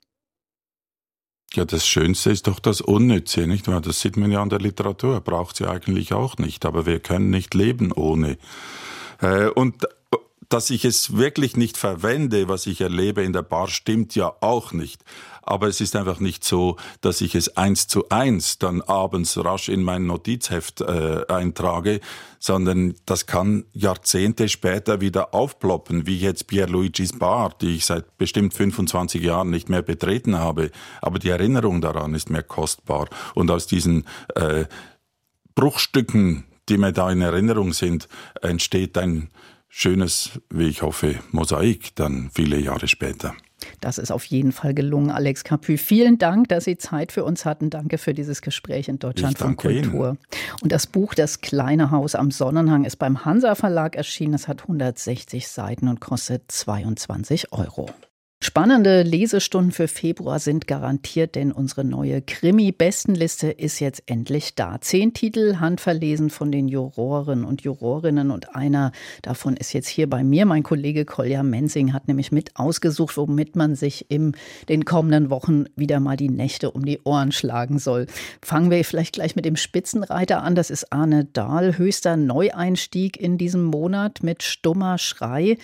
Ja, 1.53 1.65
das 1.65 1.87
Schönste 1.87 2.29
ist 2.29 2.47
doch 2.47 2.59
das 2.59 2.81
Unnütze, 2.81 3.47
nicht 3.47 3.67
wahr? 3.67 3.81
Das 3.81 4.01
sieht 4.01 4.17
man 4.17 4.31
ja 4.31 4.41
an 4.41 4.49
der 4.49 4.59
Literatur, 4.59 5.21
braucht 5.21 5.55
sie 5.55 5.67
eigentlich 5.67 6.13
auch 6.13 6.37
nicht, 6.37 6.65
aber 6.65 6.85
wir 6.85 6.99
können 6.99 7.29
nicht 7.29 7.53
leben 7.53 7.91
ohne. 7.91 8.37
Äh, 9.21 9.47
und 9.47 9.87
dass 10.49 10.69
ich 10.69 10.85
es 10.85 11.17
wirklich 11.17 11.57
nicht 11.57 11.77
verwende, 11.77 12.47
was 12.47 12.67
ich 12.67 12.81
erlebe 12.81 13.23
in 13.23 13.33
der 13.33 13.41
Bar, 13.41 13.67
stimmt 13.67 14.15
ja 14.15 14.33
auch 14.41 14.71
nicht. 14.71 15.03
Aber 15.47 15.67
es 15.67 15.79
ist 15.79 15.95
einfach 15.95 16.19
nicht 16.19 16.43
so, 16.43 16.75
dass 16.99 17.21
ich 17.21 17.33
es 17.33 17.55
eins 17.55 17.87
zu 17.87 18.09
eins 18.09 18.59
dann 18.59 18.81
abends 18.81 19.37
rasch 19.37 19.69
in 19.69 19.81
mein 19.81 20.05
Notizheft 20.05 20.81
äh, 20.81 21.23
eintrage, 21.29 22.01
sondern 22.37 22.95
das 23.05 23.27
kann 23.27 23.63
Jahrzehnte 23.71 24.49
später 24.49 24.99
wieder 24.99 25.33
aufploppen, 25.33 26.05
wie 26.05 26.17
jetzt 26.17 26.47
Pierluigis 26.47 27.17
Bar, 27.17 27.55
die 27.61 27.77
ich 27.77 27.85
seit 27.85 28.17
bestimmt 28.17 28.53
25 28.53 29.23
Jahren 29.23 29.49
nicht 29.49 29.69
mehr 29.69 29.81
betreten 29.81 30.37
habe. 30.37 30.69
Aber 31.01 31.17
die 31.17 31.29
Erinnerung 31.29 31.79
daran 31.79 32.13
ist 32.13 32.29
mir 32.29 32.43
kostbar. 32.43 33.07
Und 33.33 33.49
aus 33.49 33.67
diesen 33.67 34.05
äh, 34.35 34.65
Bruchstücken, 35.55 36.43
die 36.67 36.77
mir 36.77 36.91
da 36.91 37.09
in 37.09 37.21
Erinnerung 37.21 37.71
sind, 37.71 38.09
entsteht 38.41 38.97
ein 38.97 39.29
schönes, 39.69 40.41
wie 40.49 40.67
ich 40.67 40.81
hoffe, 40.81 41.19
Mosaik 41.31 41.95
dann 41.95 42.31
viele 42.33 42.59
Jahre 42.59 42.89
später. 42.89 43.33
Das 43.81 43.97
ist 43.97 44.11
auf 44.11 44.25
jeden 44.25 44.51
Fall 44.51 44.73
gelungen, 44.73 45.11
Alex 45.11 45.43
Capu. 45.43 45.77
Vielen 45.77 46.17
Dank, 46.17 46.49
dass 46.49 46.65
Sie 46.65 46.77
Zeit 46.77 47.11
für 47.11 47.23
uns 47.23 47.45
hatten. 47.45 47.69
Danke 47.69 47.97
für 47.97 48.13
dieses 48.13 48.41
Gespräch 48.41 48.87
in 48.87 48.99
Deutschland 48.99 49.37
von 49.37 49.55
Kultur. 49.55 50.09
Ihnen. 50.09 50.17
Und 50.61 50.71
das 50.71 50.87
Buch 50.87 51.13
Das 51.13 51.41
kleine 51.41 51.91
Haus 51.91 52.15
am 52.15 52.31
Sonnenhang 52.31 52.85
ist 52.85 52.97
beim 52.97 53.25
Hansa 53.25 53.55
Verlag 53.55 53.95
erschienen. 53.95 54.33
Es 54.33 54.47
hat 54.47 54.63
160 54.63 55.47
Seiten 55.47 55.87
und 55.87 55.99
kostet 55.99 56.43
22 56.51 57.51
Euro. 57.51 57.89
Spannende 58.39 59.01
Lesestunden 59.01 59.71
für 59.71 59.87
Februar 59.87 60.37
sind 60.37 60.67
garantiert, 60.67 61.33
denn 61.33 61.51
unsere 61.51 61.83
neue 61.83 62.21
Krimi-Bestenliste 62.21 63.49
ist 63.49 63.79
jetzt 63.79 64.03
endlich 64.05 64.53
da. 64.53 64.79
Zehn 64.79 65.11
Titel 65.13 65.55
handverlesen 65.55 66.29
von 66.29 66.51
den 66.51 66.67
Juroren 66.67 67.43
und 67.43 67.63
Jurorinnen 67.63 68.29
und 68.29 68.55
einer 68.55 68.91
davon 69.23 69.57
ist 69.57 69.73
jetzt 69.73 69.87
hier 69.87 70.07
bei 70.07 70.23
mir. 70.23 70.45
Mein 70.45 70.61
Kollege 70.61 71.03
Kolja 71.03 71.41
Mensing 71.41 71.93
hat 71.93 72.07
nämlich 72.07 72.31
mit 72.31 72.55
ausgesucht, 72.55 73.17
womit 73.17 73.55
man 73.55 73.73
sich 73.73 74.11
in 74.11 74.35
den 74.69 74.85
kommenden 74.85 75.31
Wochen 75.31 75.65
wieder 75.75 75.99
mal 75.99 76.15
die 76.15 76.29
Nächte 76.29 76.69
um 76.69 76.85
die 76.85 76.99
Ohren 77.05 77.31
schlagen 77.31 77.79
soll. 77.79 78.05
Fangen 78.43 78.69
wir 78.69 78.85
vielleicht 78.85 79.15
gleich 79.15 79.35
mit 79.35 79.45
dem 79.45 79.55
Spitzenreiter 79.55 80.43
an. 80.43 80.53
Das 80.53 80.69
ist 80.69 80.93
Arne 80.93 81.25
Dahl, 81.25 81.79
höchster 81.79 82.17
Neueinstieg 82.17 83.17
in 83.17 83.39
diesem 83.39 83.63
Monat 83.63 84.21
mit 84.21 84.43
Stummer 84.43 84.99
Schrei 84.99 85.57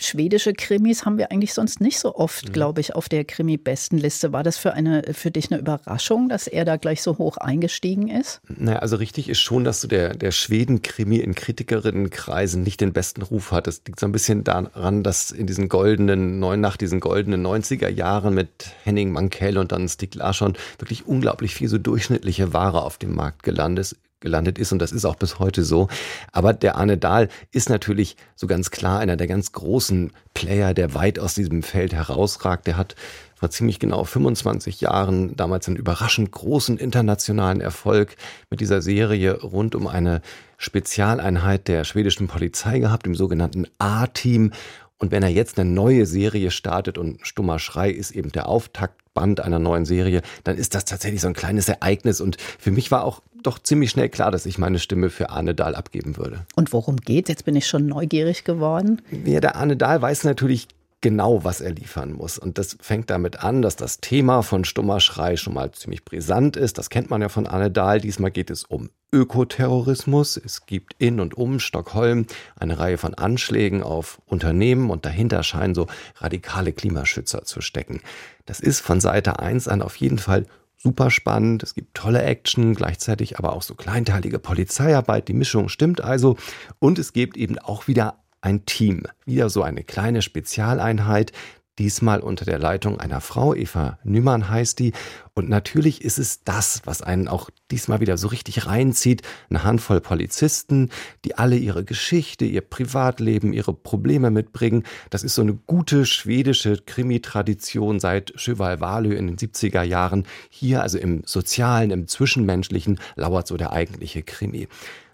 schwedische 0.00 0.52
Krimis 0.52 1.04
haben 1.04 1.18
wir 1.18 1.30
eigentlich 1.30 1.54
sonst 1.54 1.80
nicht 1.80 1.98
so 1.98 2.14
oft, 2.14 2.48
mhm. 2.48 2.52
glaube 2.52 2.80
ich, 2.80 2.94
auf 2.94 3.08
der 3.08 3.24
Krimi-Bestenliste. 3.24 4.32
War 4.32 4.42
das 4.42 4.58
für, 4.58 4.74
eine, 4.74 5.02
für 5.12 5.30
dich 5.30 5.50
eine 5.50 5.60
Überraschung, 5.60 6.28
dass 6.28 6.46
er 6.46 6.64
da 6.64 6.76
gleich 6.76 7.02
so 7.02 7.18
hoch 7.18 7.36
eingestiegen 7.38 8.08
ist? 8.08 8.40
Naja, 8.48 8.80
also 8.80 8.96
richtig 8.96 9.28
ist 9.28 9.40
schon, 9.40 9.64
dass 9.64 9.80
so 9.80 9.88
der, 9.88 10.14
der 10.14 10.32
Schweden-Krimi 10.32 11.16
in 11.16 11.34
Kritikerinnenkreisen 11.34 12.62
nicht 12.62 12.80
den 12.80 12.92
besten 12.92 13.22
Ruf 13.22 13.52
hat. 13.52 13.66
Das 13.66 13.82
liegt 13.86 14.00
so 14.00 14.06
ein 14.06 14.12
bisschen 14.12 14.44
daran, 14.44 15.02
dass 15.02 15.30
in 15.30 15.46
diesen 15.46 15.68
goldenen, 15.68 16.38
neun, 16.38 16.60
nach 16.60 16.76
diesen 16.76 17.00
goldenen 17.00 17.46
90er 17.46 17.88
Jahren 17.88 18.34
mit 18.34 18.50
Henning 18.84 19.10
Mankell 19.12 19.58
und 19.58 19.72
dann 19.72 19.88
Stig 19.88 20.14
Larsson 20.14 20.54
wirklich 20.78 21.06
unglaublich 21.06 21.54
viel 21.54 21.68
so 21.68 21.78
durchschnittliche 21.78 22.52
Ware 22.52 22.82
auf 22.82 22.98
dem 22.98 23.14
Markt 23.14 23.42
gelandet 23.42 23.96
gelandet 24.20 24.58
ist 24.58 24.72
und 24.72 24.78
das 24.80 24.92
ist 24.92 25.04
auch 25.04 25.16
bis 25.16 25.38
heute 25.38 25.62
so. 25.62 25.88
Aber 26.32 26.52
der 26.52 26.76
Arne 26.76 26.98
Dahl 26.98 27.28
ist 27.52 27.68
natürlich 27.68 28.16
so 28.34 28.46
ganz 28.46 28.70
klar 28.70 29.00
einer 29.00 29.16
der 29.16 29.26
ganz 29.26 29.52
großen 29.52 30.12
Player, 30.34 30.74
der 30.74 30.94
weit 30.94 31.18
aus 31.18 31.34
diesem 31.34 31.62
Feld 31.62 31.92
herausragt. 31.92 32.66
Der 32.66 32.76
hat 32.76 32.94
vor 33.34 33.50
ziemlich 33.50 33.78
genau 33.78 34.04
25 34.04 34.80
Jahren 34.80 35.36
damals 35.36 35.68
einen 35.68 35.76
überraschend 35.76 36.32
großen 36.32 36.78
internationalen 36.78 37.60
Erfolg 37.60 38.16
mit 38.48 38.60
dieser 38.60 38.80
Serie 38.80 39.42
rund 39.42 39.74
um 39.74 39.86
eine 39.86 40.22
Spezialeinheit 40.56 41.68
der 41.68 41.84
schwedischen 41.84 42.28
Polizei 42.28 42.78
gehabt, 42.78 43.06
im 43.06 43.14
sogenannten 43.14 43.66
A-Team. 43.78 44.52
Und 44.98 45.10
wenn 45.10 45.22
er 45.22 45.28
jetzt 45.28 45.58
eine 45.58 45.70
neue 45.70 46.06
Serie 46.06 46.50
startet 46.50 46.96
und 46.96 47.26
Stummer 47.26 47.58
Schrei 47.58 47.90
ist 47.90 48.12
eben 48.12 48.32
der 48.32 48.48
Auftaktband 48.48 49.40
einer 49.40 49.58
neuen 49.58 49.84
Serie, 49.84 50.22
dann 50.44 50.56
ist 50.56 50.74
das 50.74 50.86
tatsächlich 50.86 51.20
so 51.20 51.28
ein 51.28 51.34
kleines 51.34 51.68
Ereignis. 51.68 52.22
Und 52.22 52.38
für 52.40 52.70
mich 52.70 52.90
war 52.90 53.04
auch 53.04 53.20
doch 53.46 53.58
ziemlich 53.58 53.90
schnell 53.90 54.08
klar, 54.08 54.30
dass 54.30 54.46
ich 54.46 54.58
meine 54.58 54.78
Stimme 54.78 55.10
für 55.10 55.30
Arne 55.30 55.54
Dahl 55.54 55.74
abgeben 55.74 56.16
würde. 56.16 56.46
Und 56.54 56.72
worum 56.72 56.96
geht's? 56.96 57.28
Jetzt 57.28 57.44
bin 57.44 57.56
ich 57.56 57.66
schon 57.66 57.86
neugierig 57.86 58.44
geworden. 58.44 59.02
Ja, 59.24 59.40
der 59.40 59.56
Arne 59.56 59.76
Dahl 59.76 60.02
weiß 60.02 60.24
natürlich 60.24 60.68
genau, 61.00 61.44
was 61.44 61.60
er 61.60 61.72
liefern 61.72 62.12
muss. 62.12 62.38
Und 62.38 62.58
das 62.58 62.76
fängt 62.80 63.10
damit 63.10 63.44
an, 63.44 63.62
dass 63.62 63.76
das 63.76 64.00
Thema 64.00 64.42
von 64.42 64.64
Stummer 64.64 65.00
Schrei 65.00 65.36
schon 65.36 65.54
mal 65.54 65.70
ziemlich 65.70 66.04
brisant 66.04 66.56
ist. 66.56 66.78
Das 66.78 66.90
kennt 66.90 67.10
man 67.10 67.22
ja 67.22 67.28
von 67.28 67.46
Anne 67.46 67.70
Dahl. 67.70 68.00
Diesmal 68.00 68.30
geht 68.30 68.50
es 68.50 68.64
um 68.64 68.90
Ökoterrorismus. 69.12 70.36
Es 70.36 70.66
gibt 70.66 70.94
in 70.98 71.20
und 71.20 71.36
um 71.36 71.60
Stockholm 71.60 72.26
eine 72.58 72.78
Reihe 72.78 72.98
von 72.98 73.14
Anschlägen 73.14 73.82
auf 73.82 74.20
Unternehmen 74.26 74.90
und 74.90 75.06
dahinter 75.06 75.42
scheinen 75.42 75.74
so 75.74 75.86
radikale 76.16 76.72
Klimaschützer 76.72 77.44
zu 77.44 77.60
stecken. 77.60 78.00
Das 78.44 78.58
ist 78.58 78.80
von 78.80 79.00
Seite 79.00 79.38
1 79.38 79.68
an 79.68 79.82
auf 79.82 79.96
jeden 79.96 80.18
Fall 80.18 80.46
super 80.76 81.10
spannend. 81.10 81.62
Es 81.62 81.74
gibt 81.74 81.94
tolle 81.94 82.22
Action, 82.22 82.74
gleichzeitig 82.74 83.38
aber 83.38 83.52
auch 83.52 83.62
so 83.62 83.74
kleinteilige 83.74 84.38
Polizeiarbeit. 84.38 85.28
Die 85.28 85.34
Mischung 85.34 85.68
stimmt 85.68 86.00
also. 86.00 86.36
Und 86.78 86.98
es 86.98 87.12
gibt 87.12 87.36
eben 87.36 87.58
auch 87.58 87.88
wieder 87.88 88.22
ein 88.40 88.64
Team, 88.66 89.04
wieder 89.24 89.50
so 89.50 89.62
eine 89.62 89.82
kleine 89.82 90.22
Spezialeinheit, 90.22 91.32
diesmal 91.78 92.20
unter 92.20 92.44
der 92.44 92.58
Leitung 92.58 92.98
einer 92.98 93.20
Frau, 93.20 93.54
Eva 93.54 93.98
Nümann 94.04 94.48
heißt 94.48 94.78
die. 94.78 94.92
Und 95.34 95.48
natürlich 95.48 96.02
ist 96.02 96.18
es 96.18 96.44
das, 96.44 96.82
was 96.84 97.02
einen 97.02 97.28
auch 97.28 97.50
diesmal 97.70 98.00
wieder 98.00 98.16
so 98.16 98.28
richtig 98.28 98.66
reinzieht. 98.66 99.22
Eine 99.50 99.64
Handvoll 99.64 100.00
Polizisten, 100.00 100.90
die 101.24 101.36
alle 101.36 101.56
ihre 101.56 101.84
Geschichte, 101.84 102.44
ihr 102.46 102.62
Privatleben, 102.62 103.52
ihre 103.52 103.74
Probleme 103.74 104.30
mitbringen. 104.30 104.84
Das 105.10 105.22
ist 105.22 105.34
so 105.34 105.42
eine 105.42 105.54
gute 105.54 106.06
schwedische 106.06 106.78
Krimi-Tradition 106.78 108.00
seit 108.00 108.32
Cheval 108.36 108.80
Valö 108.80 109.14
in 109.14 109.26
den 109.26 109.36
70er 109.36 109.82
Jahren. 109.82 110.26
Hier 110.48 110.82
also 110.82 110.98
im 110.98 111.22
Sozialen, 111.26 111.90
im 111.90 112.08
Zwischenmenschlichen 112.08 112.98
lauert 113.16 113.46
so 113.46 113.56
der 113.56 113.72
eigentliche 113.72 114.22
Krimi. 114.22 114.68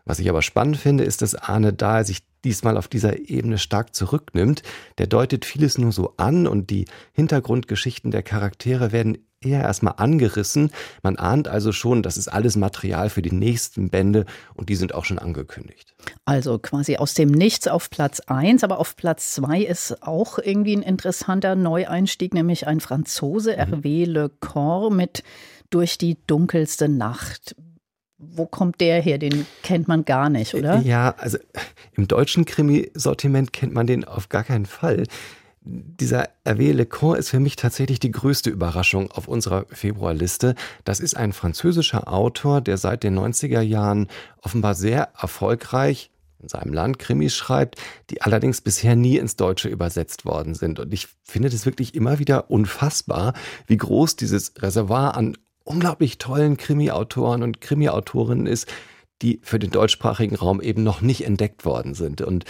Was 0.05 0.19
ich 0.19 0.29
aber 0.29 0.43
spannend 0.43 0.77
finde, 0.77 1.05
ist, 1.05 1.23
dass 1.23 1.35
Arne 1.35 1.73
Dahl 1.73 2.05
sich 2.05 2.23
diesmal 2.45 2.77
auf 2.77 2.89
dieser 2.89 3.29
Ebene 3.29 3.59
stark 3.59 3.95
zurücknimmt. 3.95 4.63
Der 4.99 5.07
deutet 5.07 5.45
vieles 5.45 5.79
nur 5.79 5.93
so 5.93 6.15
an 6.17 6.47
und 6.47 6.71
die 6.71 6.87
Hintergrundgeschichten 7.13 8.11
der 8.11 8.23
Charaktere 8.23 8.93
werden 8.93 9.19
eher 9.45 9.63
erstmal 9.63 9.95
angerissen. 9.97 10.71
Man 11.03 11.17
ahnt 11.17 11.49
also 11.49 11.73
schon, 11.73 12.03
das 12.03 12.17
ist 12.17 12.29
alles 12.29 12.57
Material 12.57 13.11
für 13.11 13.23
die 13.23 13.33
nächsten 13.33 13.91
Bände 13.91 14.25
und 14.55 14.69
die 14.69 14.77
sind 14.77 14.95
auch 14.95 15.05
schon 15.05 15.19
angekündigt. 15.19 15.95
Also 16.25 16.59
quasi 16.59 16.97
aus 16.97 17.15
dem 17.15 17.31
Nichts 17.31 17.69
auf 17.69 17.91
Platz 17.91 18.21
1, 18.21 18.65
aber 18.65 18.79
auf 18.79 18.97
Platz 18.97 19.35
2 19.35 19.63
ist 19.63 20.03
auch 20.03 20.39
irgendwie 20.39 20.77
ein 20.77 20.83
interessanter 20.83 21.55
Neueinstieg, 21.55 22.35
nämlich 22.35 22.67
ein 22.67 22.81
Franzose, 22.81 23.53
mhm. 23.53 23.61
Hervé 23.61 24.07
Le 24.07 24.31
Corps 24.41 24.93
mit 24.93 25.23
Durch 25.71 25.99
die 25.99 26.19
dunkelste 26.27 26.89
Nacht 26.89 27.57
wo 28.23 28.47
kommt 28.47 28.81
der 28.81 29.03
her? 29.03 29.19
Den 29.19 29.47
kennt 29.63 29.89
man 29.89 30.05
gar 30.05 30.31
nicht, 30.31 30.55
oder? 30.55 30.81
Ja, 30.81 31.15
also 31.19 31.39
im 31.95 32.07
deutschen 32.07 32.45
Krimi-Sortiment 32.45 33.53
kennt 33.53 33.75
man 33.75 33.87
den 33.87 34.05
auf 34.05 34.29
gar 34.29 34.45
keinen 34.45 34.67
Fall. 34.67 35.05
Dieser 35.65 36.29
Hervé 36.45 36.73
Lecoq 36.73 37.17
ist 37.17 37.31
für 37.31 37.41
mich 37.41 37.57
tatsächlich 37.57 38.01
die 38.01 38.11
größte 38.11 38.51
Überraschung 38.51 39.11
auf 39.11 39.29
unserer 39.29 39.67
Februarliste. 39.71 40.55
Das 40.85 40.99
ist 40.99 41.17
ein 41.17 41.33
französischer 41.33 42.13
Autor, 42.13 42.61
der 42.61 42.79
seit 42.79 43.03
den 43.03 43.19
90er 43.19 43.61
Jahren 43.61 44.09
offenbar 44.41 44.75
sehr 44.75 45.11
erfolgreich 45.21 46.11
in 46.41 46.49
seinem 46.49 46.73
Land 46.73 46.99
Krimis 46.99 47.37
schreibt, 47.37 47.77
die 48.11 48.23
allerdings 48.23 48.61
bisher 48.61 48.97
nie 48.97 49.19
ins 49.19 49.37
Deutsche 49.37 49.69
übersetzt 49.69 50.25
worden 50.25 50.55
sind. 50.55 50.81
Und 50.81 50.93
ich 50.93 51.07
finde 51.23 51.49
das 51.49 51.67
wirklich 51.67 51.95
immer 51.95 52.19
wieder 52.19 52.51
unfassbar, 52.51 53.33
wie 53.67 53.77
groß 53.77 54.17
dieses 54.17 54.55
Reservoir 54.61 55.17
an 55.17 55.37
unglaublich 55.65 56.19
tollen 56.19 56.57
Krimi-Autoren 56.57 57.43
und 57.43 57.61
Krimi-Autorinnen 57.61 58.47
ist, 58.47 58.67
die 59.23 59.41
für 59.43 59.59
den 59.59 59.71
deutschsprachigen 59.71 60.37
Raum 60.37 60.61
eben 60.61 60.83
noch 60.83 61.01
nicht 61.01 61.25
entdeckt 61.25 61.65
worden 61.65 61.95
sind. 61.95 62.21
Und 62.21 62.45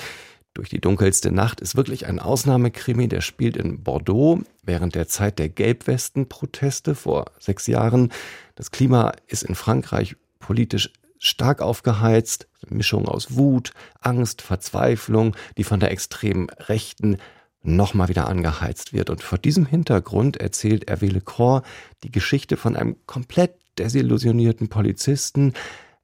durch 0.55 0.69
die 0.69 0.81
dunkelste 0.81 1.31
Nacht 1.31 1.61
ist 1.61 1.77
wirklich 1.77 2.07
ein 2.07 2.19
Ausnahmekrimi, 2.19 3.09
der 3.09 3.23
spielt 3.23 3.57
in 3.57 3.83
Bordeaux 3.83 4.41
während 4.63 4.95
der 4.95 5.09
Zeit 5.09 5.39
der 5.39 5.49
Gelbwesten-Proteste 5.49 6.95
vor 6.95 7.27
sechs 7.39 7.67
Jahren. 7.67 8.13
Das 8.55 8.71
Klima 8.71 9.13
ist 9.27 9.45
in 9.45 9.55
Frankreich 9.55 10.17
politisch 10.41 10.91
stark 11.19 11.63
aufgeheizt, 11.63 12.49
Mischung 12.69 13.07
aus 13.09 13.37
Wut, 13.37 13.73
Angst, 14.01 14.43
Verzweiflung, 14.43 15.37
die 15.57 15.65
von 15.65 15.81
der 15.81 15.91
extremen 15.91 16.51
Rechten 16.51 17.19
nochmal 17.63 18.09
wieder 18.09 18.29
angeheizt 18.29 18.93
wird. 18.93 19.11
Und 19.11 19.23
vor 19.23 19.39
diesem 19.39 19.67
Hintergrund 19.67 20.37
erzählt 20.39 20.91
Hervé 20.91 21.11
Lecor 21.11 21.63
die 22.03 22.11
Geschichte 22.11 22.57
von 22.57 22.77
einem 22.77 22.97
komplett 23.07 23.55
desillusionierten 23.79 24.69
Polizisten, 24.69 25.55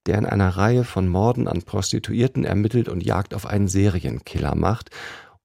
der 0.07 0.19
in 0.19 0.27
einer 0.27 0.51
Reihe 0.51 0.85
von 0.85 1.09
Morden 1.09 1.49
an 1.49 1.63
Prostituierten 1.63 2.45
ermittelt 2.45 2.89
und 2.89 3.05
Jagd 3.05 3.35
auf 3.35 3.47
einen 3.47 3.69
Serienkiller 3.69 4.55
macht. 4.55 4.91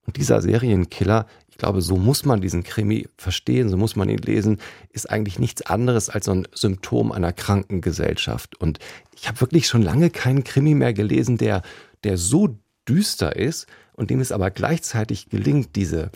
Und 0.06 0.18
dieser 0.18 0.42
Serienkiller, 0.42 1.28
ich 1.50 1.58
glaube, 1.58 1.82
so 1.82 1.98
muss 1.98 2.26
man 2.26 2.42
diesen 2.42 2.64
Krimi 2.64 3.08
verstehen, 3.18 3.70
so 3.70 3.78
muss 3.78 3.96
man 3.96 4.10
ihn 4.10 4.20
lesen, 4.20 4.60
ist 4.90 5.10
eigentlich 5.10 5.40
nichts 5.40 5.62
anderes 5.64 6.10
als 6.10 6.26
so 6.26 6.32
ein 6.32 6.48
Symptom 6.54 7.12
einer 7.12 7.34
kranken 7.34 7.82
Gesellschaft. 7.82 8.60
Und 8.60 8.80
ich 9.16 9.28
habe 9.28 9.42
wirklich 9.42 9.68
schon 9.68 9.82
lange 9.82 10.10
keinen 10.10 10.44
Krimi 10.44 10.76
mehr 10.76 10.94
gelesen, 10.94 11.38
der, 11.38 11.62
der 12.04 12.18
so 12.18 12.58
düster 12.88 13.36
ist 13.36 13.68
und 13.94 14.10
dem 14.10 14.20
es 14.20 14.32
aber 14.32 14.52
gleichzeitig 14.52 15.30
gelingt, 15.30 15.76
diese 15.76 16.12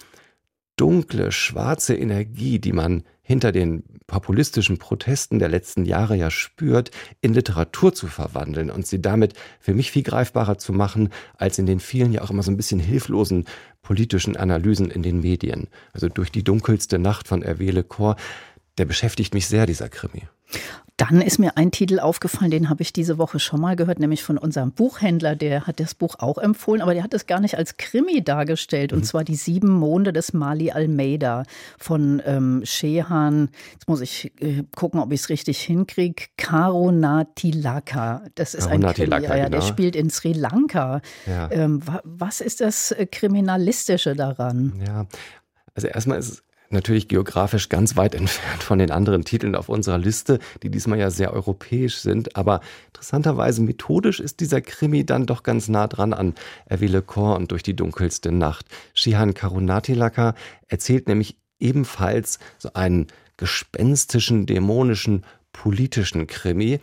dunkle, 0.77 1.31
schwarze 1.31 1.95
Energie, 1.95 2.59
die 2.59 2.71
man 2.71 3.03
hinter 3.21 3.51
den 3.51 3.83
populistischen 4.05 4.77
Protesten 4.77 5.39
der 5.39 5.49
letzten 5.49 5.83
Jahre 5.83 6.15
ja 6.15 6.31
spürt, 6.31 6.91
in 7.19 7.33
Literatur 7.33 7.93
zu 7.93 8.07
verwandeln 8.07 8.69
und 8.69 8.87
sie 8.87 9.01
damit 9.01 9.33
für 9.59 9.73
mich 9.73 9.91
viel 9.91 10.03
greifbarer 10.03 10.57
zu 10.57 10.71
machen, 10.71 11.09
als 11.35 11.59
in 11.59 11.65
den 11.65 11.81
vielen 11.81 12.13
ja 12.13 12.21
auch 12.21 12.29
immer 12.29 12.43
so 12.43 12.51
ein 12.51 12.57
bisschen 12.57 12.79
hilflosen 12.79 13.45
politischen 13.81 14.37
Analysen 14.37 14.89
in 14.89 15.03
den 15.03 15.19
Medien. 15.19 15.67
Also 15.91 16.07
durch 16.07 16.31
die 16.31 16.43
dunkelste 16.43 16.99
Nacht 16.99 17.27
von 17.27 17.43
Hervé 17.43 17.71
Lecor, 17.71 18.15
der 18.77 18.85
beschäftigt 18.85 19.33
mich 19.33 19.47
sehr, 19.47 19.65
dieser 19.65 19.89
Krimi. 19.89 20.23
Dann 20.97 21.21
ist 21.21 21.38
mir 21.38 21.57
ein 21.57 21.69
Titel 21.69 21.99
aufgefallen, 21.99 22.49
den 22.49 22.69
habe 22.69 22.81
ich 22.81 22.91
diese 22.91 23.19
Woche 23.19 23.39
schon 23.39 23.62
mal 23.62 23.75
gehört, 23.75 23.99
nämlich 23.99 24.23
von 24.23 24.39
unserem 24.39 24.71
Buchhändler. 24.71 25.36
Der 25.36 25.67
hat 25.67 25.79
das 25.79 25.93
Buch 25.93 26.15
auch 26.17 26.39
empfohlen, 26.39 26.81
aber 26.81 26.95
der 26.95 27.03
hat 27.03 27.13
es 27.13 27.27
gar 27.27 27.39
nicht 27.39 27.55
als 27.55 27.77
Krimi 27.77 28.23
dargestellt. 28.23 28.93
Und 28.93 28.99
mhm. 28.99 29.03
zwar 29.03 29.23
die 29.23 29.36
sieben 29.36 29.69
Monde 29.69 30.12
des 30.12 30.33
Mali 30.33 30.71
Almeida 30.71 31.43
von 31.77 32.19
ähm, 32.25 32.62
Shehan. 32.65 33.49
Jetzt 33.73 33.88
muss 33.88 34.01
ich 34.01 34.31
äh, 34.41 34.63
gucken, 34.75 34.99
ob 34.99 35.12
ich 35.12 35.21
es 35.21 35.29
richtig 35.29 35.60
hinkriege. 35.62 36.23
Karunatilaka. 36.36 38.23
Das 38.33 38.55
ist 38.55 38.67
ein 38.67 38.81
Krimi. 38.81 39.12
Ja, 39.12 39.19
ja, 39.19 39.49
der 39.49 39.49
genau. 39.49 39.62
spielt 39.62 39.95
in 39.95 40.10
Sri 40.10 40.33
Lanka. 40.33 41.01
Ja. 41.27 41.51
Ähm, 41.51 41.79
was 42.03 42.41
ist 42.41 42.60
das 42.60 42.91
äh, 42.91 43.05
Kriminalistische 43.05 44.15
daran? 44.15 44.81
Ja, 44.83 45.05
also 45.75 45.88
erstmal 45.89 46.17
ist 46.17 46.29
es 46.29 46.46
natürlich 46.69 47.08
geografisch 47.08 47.69
ganz 47.69 47.95
weit 47.95 48.15
entfernt 48.15 48.63
von 48.63 48.80
den 48.80 48.91
anderen 48.91 49.23
Titeln 49.23 49.56
auf 49.56 49.69
unserer 49.69 49.97
Liste, 49.97 50.39
die 50.63 50.69
diesmal 50.69 50.99
ja 50.99 51.10
sehr 51.10 51.34
europäisch 51.34 51.97
sind. 51.97 52.36
Aber 52.36 52.62
interessanterweise 52.88 53.62
methodisch 53.62 54.19
ist 54.19 54.39
dieser 54.39 54.62
Krimi 54.62 55.06
dann 55.06 55.25
doch 55.25 55.43
ganz 55.43 55.67
nah 55.67 55.88
dran 55.88 56.13
an 56.13 56.36
Erwile 56.65 57.01
Kor 57.01 57.36
und 57.36 57.51
durch 57.51 57.63
die 57.63 57.75
dunkelste 57.75 58.32
Nacht. 58.32 58.65
Shihan 58.93 59.34
Karunatilaka 59.34 60.36
erzählt 60.67 61.08
nämlich 61.08 61.38
ebenfalls 61.60 62.39
so 62.58 62.71
einen 62.73 63.08
gespenstischen, 63.38 64.45
dämonischen, 64.45 65.23
politischen 65.53 66.27
Krimi. 66.27 66.80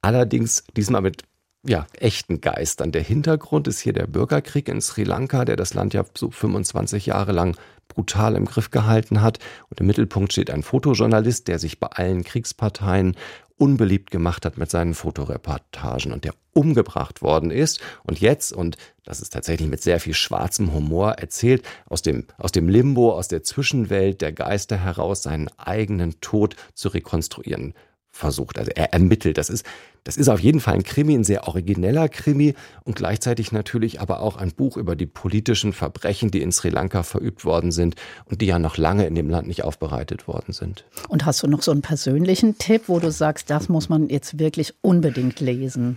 Allerdings 0.00 0.64
diesmal 0.76 1.02
mit 1.02 1.22
ja, 1.64 1.86
echten 1.96 2.40
Geistern. 2.40 2.90
Der 2.90 3.02
Hintergrund 3.02 3.68
ist 3.68 3.78
hier 3.78 3.92
der 3.92 4.06
Bürgerkrieg 4.06 4.68
in 4.68 4.80
Sri 4.80 5.04
Lanka, 5.04 5.44
der 5.44 5.56
das 5.56 5.74
Land 5.74 5.94
ja 5.94 6.04
so 6.16 6.30
25 6.30 7.06
Jahre 7.06 7.32
lang 7.32 7.56
brutal 7.94 8.36
im 8.36 8.44
Griff 8.44 8.70
gehalten 8.70 9.22
hat. 9.22 9.38
Und 9.70 9.80
im 9.80 9.86
Mittelpunkt 9.86 10.32
steht 10.32 10.50
ein 10.50 10.62
Fotojournalist, 10.62 11.48
der 11.48 11.58
sich 11.58 11.80
bei 11.80 11.88
allen 11.88 12.24
Kriegsparteien 12.24 13.16
unbeliebt 13.62 14.10
gemacht 14.10 14.44
hat 14.44 14.58
mit 14.58 14.70
seinen 14.70 14.94
Fotoreportagen 14.94 16.12
und 16.12 16.24
der 16.24 16.34
umgebracht 16.52 17.22
worden 17.22 17.52
ist 17.52 17.80
und 18.02 18.20
jetzt, 18.20 18.52
und 18.52 18.76
das 19.04 19.20
ist 19.20 19.32
tatsächlich 19.32 19.68
mit 19.68 19.82
sehr 19.82 20.00
viel 20.00 20.14
schwarzem 20.14 20.72
Humor 20.72 21.12
erzählt, 21.12 21.62
aus 21.86 22.02
dem, 22.02 22.26
aus 22.38 22.50
dem 22.50 22.68
Limbo, 22.68 23.12
aus 23.12 23.28
der 23.28 23.44
Zwischenwelt 23.44 24.20
der 24.20 24.32
Geister 24.32 24.76
heraus 24.76 25.22
seinen 25.22 25.48
eigenen 25.58 26.20
Tod 26.20 26.56
zu 26.74 26.88
rekonstruieren 26.88 27.74
versucht. 28.12 28.58
Also 28.58 28.70
er 28.74 28.92
ermittelt. 28.92 29.38
Das 29.38 29.50
ist, 29.50 29.64
das 30.04 30.16
ist 30.16 30.28
auf 30.28 30.38
jeden 30.38 30.60
Fall 30.60 30.74
ein 30.74 30.82
Krimi, 30.84 31.14
ein 31.14 31.24
sehr 31.24 31.48
origineller 31.48 32.08
Krimi 32.08 32.54
und 32.84 32.94
gleichzeitig 32.94 33.50
natürlich 33.52 34.00
aber 34.00 34.20
auch 34.20 34.36
ein 34.36 34.52
Buch 34.52 34.76
über 34.76 34.94
die 34.94 35.06
politischen 35.06 35.72
Verbrechen, 35.72 36.30
die 36.30 36.42
in 36.42 36.52
Sri 36.52 36.68
Lanka 36.68 37.02
verübt 37.02 37.44
worden 37.44 37.72
sind 37.72 37.96
und 38.26 38.42
die 38.42 38.46
ja 38.46 38.58
noch 38.58 38.76
lange 38.76 39.06
in 39.06 39.14
dem 39.14 39.30
Land 39.30 39.48
nicht 39.48 39.64
aufbereitet 39.64 40.28
worden 40.28 40.52
sind. 40.52 40.84
Und 41.08 41.24
hast 41.24 41.42
du 41.42 41.46
noch 41.46 41.62
so 41.62 41.72
einen 41.72 41.82
persönlichen 41.82 42.58
Tipp, 42.58 42.82
wo 42.86 43.00
du 43.00 43.10
sagst, 43.10 43.48
das 43.48 43.68
muss 43.68 43.88
man 43.88 44.08
jetzt 44.08 44.38
wirklich 44.38 44.74
unbedingt 44.82 45.40
lesen? 45.40 45.96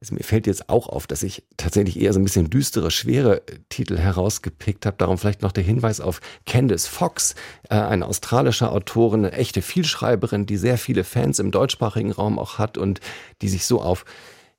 Also 0.00 0.14
mir 0.14 0.22
fällt 0.22 0.46
jetzt 0.46 0.68
auch 0.68 0.88
auf, 0.88 1.08
dass 1.08 1.24
ich 1.24 1.42
tatsächlich 1.56 2.00
eher 2.00 2.12
so 2.12 2.20
ein 2.20 2.24
bisschen 2.24 2.50
düstere, 2.50 2.90
schwere 2.90 3.38
äh, 3.48 3.58
Titel 3.68 3.98
herausgepickt 3.98 4.86
habe. 4.86 4.96
Darum 4.96 5.18
vielleicht 5.18 5.42
noch 5.42 5.50
der 5.50 5.64
Hinweis 5.64 6.00
auf 6.00 6.20
Candice 6.46 6.86
Fox, 6.86 7.34
äh, 7.68 7.74
eine 7.74 8.06
australische 8.06 8.70
Autorin, 8.70 9.24
eine 9.24 9.32
echte 9.32 9.60
Vielschreiberin, 9.60 10.46
die 10.46 10.56
sehr 10.56 10.78
viele 10.78 11.02
Fans 11.02 11.40
im 11.40 11.50
deutschsprachigen 11.50 12.12
Raum 12.12 12.38
auch 12.38 12.58
hat 12.58 12.78
und 12.78 13.00
die 13.42 13.48
sich 13.48 13.66
so 13.66 13.80
auf 13.80 14.04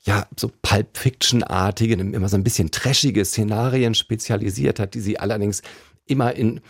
ja, 0.01 0.25
so 0.37 0.49
Pulp 0.61 0.97
Fiction-artige, 0.97 1.95
immer 1.95 2.29
so 2.29 2.37
ein 2.37 2.43
bisschen 2.43 2.71
trashige 2.71 3.23
Szenarien 3.25 3.93
spezialisiert 3.93 4.79
hat, 4.79 4.93
die 4.93 5.01
sie 5.01 5.19
allerdings 5.19 5.61
immer 6.05 6.33
in 6.33 6.61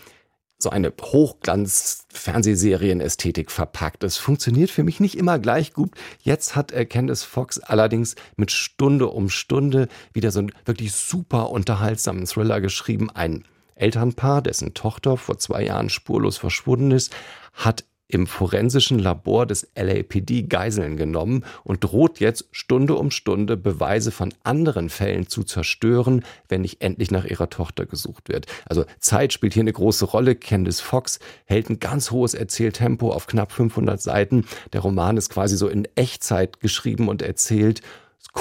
so 0.62 0.70
eine 0.70 0.92
Hochglanz-Fernsehserien-Ästhetik 1.00 3.50
verpackt. 3.50 4.02
Das 4.02 4.16
funktioniert 4.16 4.70
für 4.70 4.84
mich 4.84 5.00
nicht 5.00 5.16
immer 5.16 5.38
gleich 5.38 5.72
gut. 5.72 5.92
Jetzt 6.22 6.56
hat 6.56 6.72
Candice 6.90 7.24
Fox 7.24 7.58
allerdings 7.58 8.16
mit 8.36 8.50
Stunde 8.50 9.08
um 9.08 9.30
Stunde 9.30 9.88
wieder 10.12 10.30
so 10.30 10.40
einen 10.40 10.52
wirklich 10.64 10.92
super 10.92 11.50
unterhaltsamen 11.50 12.26
Thriller 12.26 12.60
geschrieben. 12.60 13.08
Ein 13.10 13.44
Elternpaar, 13.74 14.42
dessen 14.42 14.74
Tochter 14.74 15.16
vor 15.16 15.38
zwei 15.38 15.64
Jahren 15.64 15.88
spurlos 15.88 16.36
verschwunden 16.36 16.90
ist, 16.90 17.14
hat 17.54 17.86
im 18.12 18.26
forensischen 18.26 18.98
Labor 18.98 19.46
des 19.46 19.68
LAPD 19.74 20.42
Geiseln 20.42 20.96
genommen 20.96 21.44
und 21.64 21.84
droht 21.84 22.20
jetzt 22.20 22.48
Stunde 22.52 22.94
um 22.94 23.10
Stunde 23.10 23.56
Beweise 23.56 24.10
von 24.10 24.32
anderen 24.42 24.88
Fällen 24.88 25.28
zu 25.28 25.42
zerstören, 25.42 26.24
wenn 26.48 26.62
nicht 26.62 26.82
endlich 26.82 27.10
nach 27.10 27.24
ihrer 27.24 27.50
Tochter 27.50 27.86
gesucht 27.86 28.28
wird. 28.28 28.46
Also 28.66 28.84
Zeit 28.98 29.32
spielt 29.32 29.54
hier 29.54 29.62
eine 29.62 29.72
große 29.72 30.04
Rolle. 30.04 30.34
Candice 30.34 30.80
Fox 30.80 31.18
hält 31.44 31.70
ein 31.70 31.80
ganz 31.80 32.10
hohes 32.10 32.34
Erzähltempo 32.34 33.12
auf 33.12 33.26
knapp 33.26 33.52
500 33.52 34.00
Seiten. 34.00 34.44
Der 34.72 34.80
Roman 34.80 35.16
ist 35.16 35.30
quasi 35.30 35.56
so 35.56 35.68
in 35.68 35.88
Echtzeit 35.94 36.60
geschrieben 36.60 37.08
und 37.08 37.22
erzählt 37.22 37.82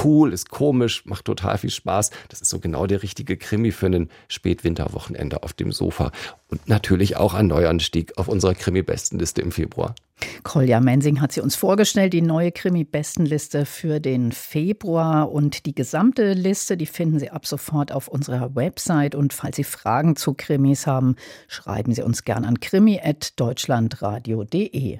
cool, 0.03 0.33
ist 0.33 0.49
komisch, 0.49 1.05
macht 1.05 1.25
total 1.25 1.57
viel 1.57 1.69
Spaß. 1.69 2.11
Das 2.29 2.41
ist 2.41 2.49
so 2.49 2.59
genau 2.59 2.87
der 2.87 3.03
richtige 3.03 3.37
Krimi 3.37 3.71
für 3.71 3.87
ein 3.87 4.09
Spätwinterwochenende 4.27 5.43
auf 5.43 5.53
dem 5.53 5.71
Sofa. 5.71 6.11
Und 6.47 6.67
natürlich 6.67 7.17
auch 7.17 7.33
ein 7.33 7.47
Neuanstieg 7.47 8.17
auf 8.17 8.27
unserer 8.27 8.55
Krimi-Bestenliste 8.55 9.41
im 9.41 9.51
Februar. 9.51 9.95
Kolja 10.43 10.81
Mensing 10.81 11.21
hat 11.21 11.31
sie 11.31 11.41
uns 11.41 11.55
vorgestellt, 11.55 12.13
die 12.13 12.21
neue 12.21 12.51
Krimi-Bestenliste 12.51 13.65
für 13.65 13.99
den 13.99 14.31
Februar. 14.31 15.31
Und 15.31 15.65
die 15.65 15.75
gesamte 15.75 16.33
Liste, 16.33 16.77
die 16.77 16.85
finden 16.85 17.19
Sie 17.19 17.29
ab 17.29 17.45
sofort 17.45 17.91
auf 17.91 18.07
unserer 18.07 18.55
Website. 18.55 19.15
Und 19.15 19.33
falls 19.33 19.55
Sie 19.55 19.63
Fragen 19.63 20.15
zu 20.15 20.33
Krimis 20.33 20.87
haben, 20.87 21.15
schreiben 21.47 21.93
Sie 21.93 22.01
uns 22.01 22.23
gern 22.23 22.45
an 22.45 22.59
krimi.deutschlandradio.de. 22.59 24.99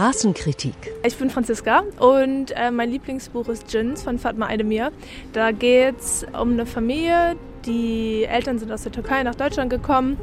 Straßenkritik. 0.00 0.72
Ich 1.04 1.14
bin 1.18 1.28
Franziska 1.28 1.82
und 1.98 2.52
äh, 2.52 2.70
mein 2.70 2.90
Lieblingsbuch 2.90 3.46
ist 3.48 3.70
Jins 3.70 4.02
von 4.02 4.18
Fatma 4.18 4.46
Aydemir. 4.48 4.92
Da 5.34 5.50
geht 5.50 6.00
es 6.00 6.24
um 6.32 6.52
eine 6.52 6.64
Familie, 6.64 7.36
die 7.66 8.24
Eltern 8.24 8.58
sind 8.58 8.72
aus 8.72 8.84
der 8.84 8.92
Türkei 8.92 9.22
nach 9.24 9.34
Deutschland 9.34 9.68
gekommen 9.68 10.16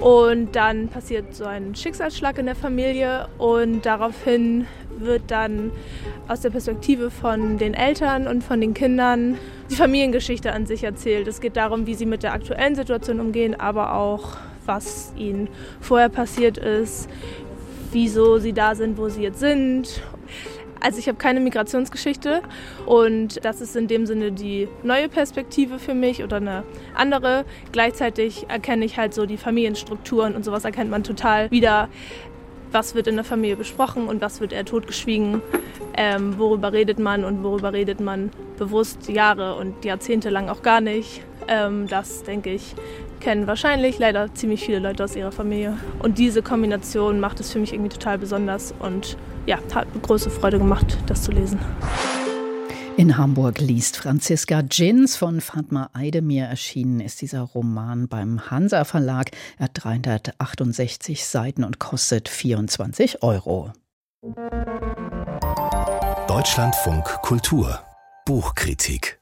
und 0.00 0.54
dann 0.54 0.86
passiert 0.86 1.34
so 1.34 1.44
ein 1.44 1.74
Schicksalsschlag 1.74 2.38
in 2.38 2.46
der 2.46 2.54
Familie 2.54 3.26
und 3.36 3.84
daraufhin 3.84 4.68
wird 5.00 5.22
dann 5.26 5.72
aus 6.28 6.42
der 6.42 6.50
Perspektive 6.50 7.10
von 7.10 7.58
den 7.58 7.74
Eltern 7.74 8.28
und 8.28 8.44
von 8.44 8.60
den 8.60 8.74
Kindern 8.74 9.38
die 9.72 9.74
Familiengeschichte 9.74 10.52
an 10.52 10.66
sich 10.66 10.84
erzählt. 10.84 11.26
Es 11.26 11.40
geht 11.40 11.56
darum, 11.56 11.88
wie 11.88 11.94
sie 11.94 12.06
mit 12.06 12.22
der 12.22 12.32
aktuellen 12.32 12.76
Situation 12.76 13.18
umgehen, 13.18 13.58
aber 13.58 13.92
auch 13.92 14.36
was 14.66 15.12
ihnen 15.16 15.48
vorher 15.80 16.10
passiert 16.10 16.58
ist, 16.58 17.08
wieso 17.92 18.38
sie 18.38 18.52
da 18.52 18.74
sind, 18.74 18.98
wo 18.98 19.08
sie 19.08 19.22
jetzt 19.22 19.40
sind. 19.40 20.02
Also 20.80 20.98
ich 20.98 21.08
habe 21.08 21.18
keine 21.18 21.40
Migrationsgeschichte 21.40 22.40
und 22.86 23.44
das 23.44 23.60
ist 23.60 23.76
in 23.76 23.86
dem 23.86 24.06
Sinne 24.06 24.32
die 24.32 24.66
neue 24.82 25.10
Perspektive 25.10 25.78
für 25.78 25.92
mich 25.92 26.24
oder 26.24 26.38
eine 26.38 26.64
andere. 26.94 27.44
Gleichzeitig 27.70 28.46
erkenne 28.48 28.86
ich 28.86 28.96
halt 28.96 29.12
so 29.12 29.26
die 29.26 29.36
Familienstrukturen 29.36 30.34
und 30.34 30.42
sowas 30.42 30.64
erkennt 30.64 30.90
man 30.90 31.04
total 31.04 31.50
wieder. 31.50 31.90
Was 32.72 32.94
wird 32.94 33.06
in 33.06 33.16
der 33.16 33.24
Familie 33.24 33.56
besprochen 33.56 34.06
und 34.06 34.20
was 34.20 34.40
wird 34.40 34.52
eher 34.52 34.64
totgeschwiegen? 34.64 35.42
Ähm, 35.96 36.38
worüber 36.38 36.72
redet 36.72 36.98
man 36.98 37.24
und 37.24 37.42
worüber 37.42 37.72
redet 37.72 38.00
man 38.00 38.30
bewusst 38.58 39.08
Jahre 39.08 39.56
und 39.56 39.84
Jahrzehnte 39.84 40.30
lang 40.30 40.48
auch 40.48 40.62
gar 40.62 40.80
nicht? 40.80 41.22
Ähm, 41.48 41.88
das, 41.88 42.22
denke 42.22 42.50
ich, 42.50 42.74
kennen 43.18 43.46
wahrscheinlich 43.46 43.98
leider 43.98 44.32
ziemlich 44.34 44.64
viele 44.64 44.78
Leute 44.78 45.04
aus 45.04 45.16
ihrer 45.16 45.32
Familie. 45.32 45.76
Und 45.98 46.18
diese 46.18 46.42
Kombination 46.42 47.18
macht 47.18 47.40
es 47.40 47.52
für 47.52 47.58
mich 47.58 47.72
irgendwie 47.72 47.90
total 47.90 48.18
besonders 48.18 48.72
und 48.78 49.16
ja, 49.46 49.58
hat 49.74 49.88
große 50.02 50.30
Freude 50.30 50.58
gemacht, 50.58 50.98
das 51.06 51.22
zu 51.22 51.32
lesen. 51.32 51.58
In 52.96 53.16
Hamburg 53.16 53.60
liest 53.60 53.96
Franziska 53.96 54.60
Jins 54.60 55.16
von 55.16 55.40
Fatma 55.40 55.90
Eidemir 55.92 56.46
erschienen 56.46 57.00
ist 57.00 57.20
dieser 57.20 57.40
Roman 57.42 58.08
beim 58.08 58.50
Hansa 58.50 58.84
Verlag. 58.84 59.30
Er 59.58 59.64
hat 59.64 59.72
368 59.74 61.24
Seiten 61.24 61.64
und 61.64 61.78
kostet 61.78 62.28
24 62.28 63.22
Euro. 63.22 63.72
Deutschlandfunk 66.28 67.04
Kultur 67.22 67.80
Buchkritik 68.26 69.19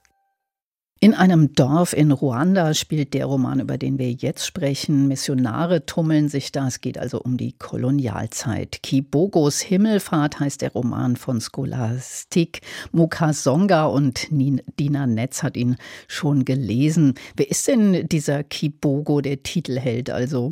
in 1.01 1.15
einem 1.15 1.53
Dorf 1.55 1.93
in 1.93 2.11
Ruanda 2.11 2.75
spielt 2.75 3.15
der 3.15 3.27
Roman, 3.27 3.61
über 3.61 3.79
den 3.79 3.99
wir 3.99 4.11
jetzt 4.11 4.45
sprechen. 4.45 5.07
Missionare 5.07 5.87
tummeln 5.87 6.29
sich 6.29 6.51
da. 6.51 6.67
Es 6.67 6.81
geht 6.81 6.99
also 6.99 7.21
um 7.21 7.37
die 7.37 7.53
Kolonialzeit. 7.53 8.83
Kibogos 8.83 9.61
Himmelfahrt 9.61 10.41
heißt 10.41 10.61
der 10.61 10.73
Roman 10.73 11.15
von 11.15 11.41
Scholastik 11.41 12.63
Mukasonga 12.91 13.87
und 13.87 14.27
Dina 14.31 15.07
Netz 15.07 15.45
hat 15.45 15.57
ihn 15.57 15.77
schon 16.09 16.45
gelesen. 16.45 17.15
Wer 17.37 17.49
ist 17.49 17.69
denn 17.69 18.09
dieser 18.09 18.43
Kibogo, 18.43 19.21
der 19.21 19.45
Titelheld 19.45 20.11
also? 20.11 20.51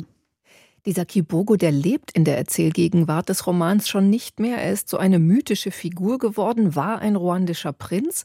Dieser 0.85 1.03
Kibogo, 1.03 1.57
der 1.57 1.73
lebt 1.73 2.13
in 2.13 2.23
der 2.23 2.37
Erzählgegenwart 2.37 3.27
des 3.27 3.45
Romans 3.47 3.89
schon 3.89 4.09
nicht 4.09 4.39
mehr. 4.39 4.59
Er 4.59 4.71
ist 4.71 4.87
so 4.87 4.95
eine 4.95 5.19
mythische 5.19 5.71
Figur 5.71 6.17
geworden, 6.17 6.73
war 6.77 6.99
ein 6.99 7.17
ruandischer 7.17 7.73
Prinz. 7.73 8.23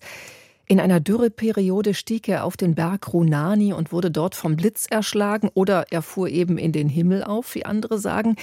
In 0.67 0.81
einer 0.81 1.01
Dürreperiode 1.01 1.93
stieg 1.93 2.29
er 2.29 2.45
auf 2.45 2.57
den 2.57 2.75
Berg 2.75 3.13
Runani 3.13 3.73
und 3.73 3.93
wurde 3.93 4.11
dort 4.11 4.35
vom 4.35 4.57
Blitz 4.57 4.87
erschlagen 4.89 5.51
oder 5.55 5.87
er 5.91 6.03
fuhr 6.03 6.29
eben 6.29 6.57
in 6.57 6.73
den 6.73 6.89
Himmel 6.89 7.25
auf, 7.25 7.55
wie 7.55 7.65
andere 7.65 7.99
sagen. 7.99 8.37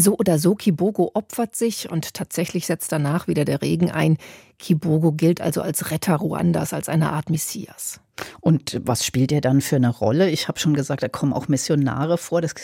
So 0.00 0.16
oder 0.16 0.38
so, 0.38 0.54
Kibogo 0.54 1.10
opfert 1.14 1.56
sich 1.56 1.90
und 1.90 2.14
tatsächlich 2.14 2.66
setzt 2.66 2.92
danach 2.92 3.26
wieder 3.26 3.44
der 3.44 3.62
Regen 3.62 3.90
ein. 3.90 4.16
Kibogo 4.60 5.10
gilt 5.10 5.40
also 5.40 5.60
als 5.60 5.90
Retter 5.90 6.14
Ruandas, 6.14 6.72
als 6.72 6.88
eine 6.88 7.10
Art 7.10 7.30
Messias. 7.30 7.98
Und 8.40 8.80
was 8.84 9.04
spielt 9.04 9.32
er 9.32 9.40
dann 9.40 9.60
für 9.60 9.74
eine 9.74 9.88
Rolle? 9.88 10.30
Ich 10.30 10.46
habe 10.46 10.60
schon 10.60 10.74
gesagt, 10.74 11.02
da 11.02 11.08
kommen 11.08 11.32
auch 11.32 11.48
Missionare 11.48 12.16
vor. 12.16 12.40
Das 12.40 12.54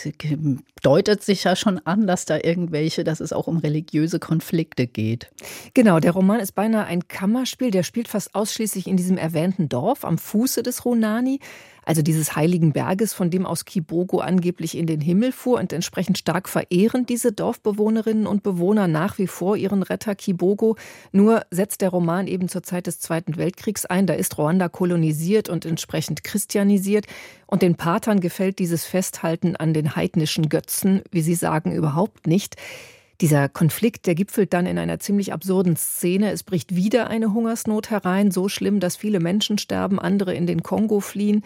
deutet 0.82 1.24
sich 1.24 1.42
ja 1.42 1.56
schon 1.56 1.80
an, 1.84 2.06
dass 2.06 2.24
da 2.24 2.38
irgendwelche, 2.40 3.02
dass 3.02 3.18
es 3.18 3.32
auch 3.32 3.48
um 3.48 3.58
religiöse 3.58 4.20
Konflikte 4.20 4.86
geht. 4.86 5.32
Genau, 5.74 5.98
der 5.98 6.12
Roman 6.12 6.38
ist 6.38 6.52
beinahe 6.52 6.84
ein 6.84 7.08
Kammerspiel. 7.08 7.72
Der 7.72 7.82
spielt 7.82 8.06
fast 8.06 8.34
ausschließlich 8.36 8.86
in 8.86 8.96
diesem 8.96 9.18
erwähnten 9.18 9.68
Dorf 9.68 10.04
am 10.04 10.18
Fuße 10.18 10.62
des 10.62 10.84
Runani 10.84 11.40
also 11.84 12.02
dieses 12.02 12.36
heiligen 12.36 12.72
Berges, 12.72 13.12
von 13.12 13.30
dem 13.30 13.46
aus 13.46 13.64
Kibogo 13.64 14.20
angeblich 14.20 14.76
in 14.76 14.86
den 14.86 15.00
Himmel 15.00 15.32
fuhr 15.32 15.58
und 15.58 15.72
entsprechend 15.72 16.18
stark 16.18 16.48
verehren 16.48 17.06
diese 17.06 17.32
Dorfbewohnerinnen 17.32 18.26
und 18.26 18.42
Bewohner 18.42 18.88
nach 18.88 19.18
wie 19.18 19.26
vor 19.26 19.56
ihren 19.56 19.82
Retter 19.82 20.14
Kibogo. 20.14 20.76
Nur 21.12 21.42
setzt 21.50 21.80
der 21.80 21.90
Roman 21.90 22.26
eben 22.26 22.48
zur 22.48 22.62
Zeit 22.62 22.86
des 22.86 23.00
Zweiten 23.00 23.36
Weltkriegs 23.36 23.86
ein. 23.86 24.06
Da 24.06 24.14
ist 24.14 24.38
Ruanda 24.38 24.68
kolonisiert 24.68 25.48
und 25.48 25.64
entsprechend 25.64 26.24
christianisiert. 26.24 27.06
Und 27.46 27.62
den 27.62 27.76
Patern 27.76 28.20
gefällt 28.20 28.58
dieses 28.58 28.84
Festhalten 28.84 29.56
an 29.56 29.74
den 29.74 29.96
heidnischen 29.96 30.48
Götzen, 30.48 31.02
wie 31.10 31.22
sie 31.22 31.34
sagen, 31.34 31.72
überhaupt 31.72 32.26
nicht. 32.26 32.56
Dieser 33.20 33.48
Konflikt, 33.48 34.06
der 34.06 34.14
gipfelt 34.14 34.52
dann 34.52 34.66
in 34.66 34.78
einer 34.78 34.98
ziemlich 34.98 35.32
absurden 35.32 35.76
Szene. 35.76 36.32
Es 36.32 36.42
bricht 36.42 36.74
wieder 36.74 37.08
eine 37.08 37.32
Hungersnot 37.32 37.90
herein, 37.90 38.30
so 38.30 38.48
schlimm, 38.48 38.80
dass 38.80 38.96
viele 38.96 39.20
Menschen 39.20 39.58
sterben, 39.58 40.00
andere 40.00 40.34
in 40.34 40.46
den 40.46 40.62
Kongo 40.62 41.00
fliehen. 41.00 41.44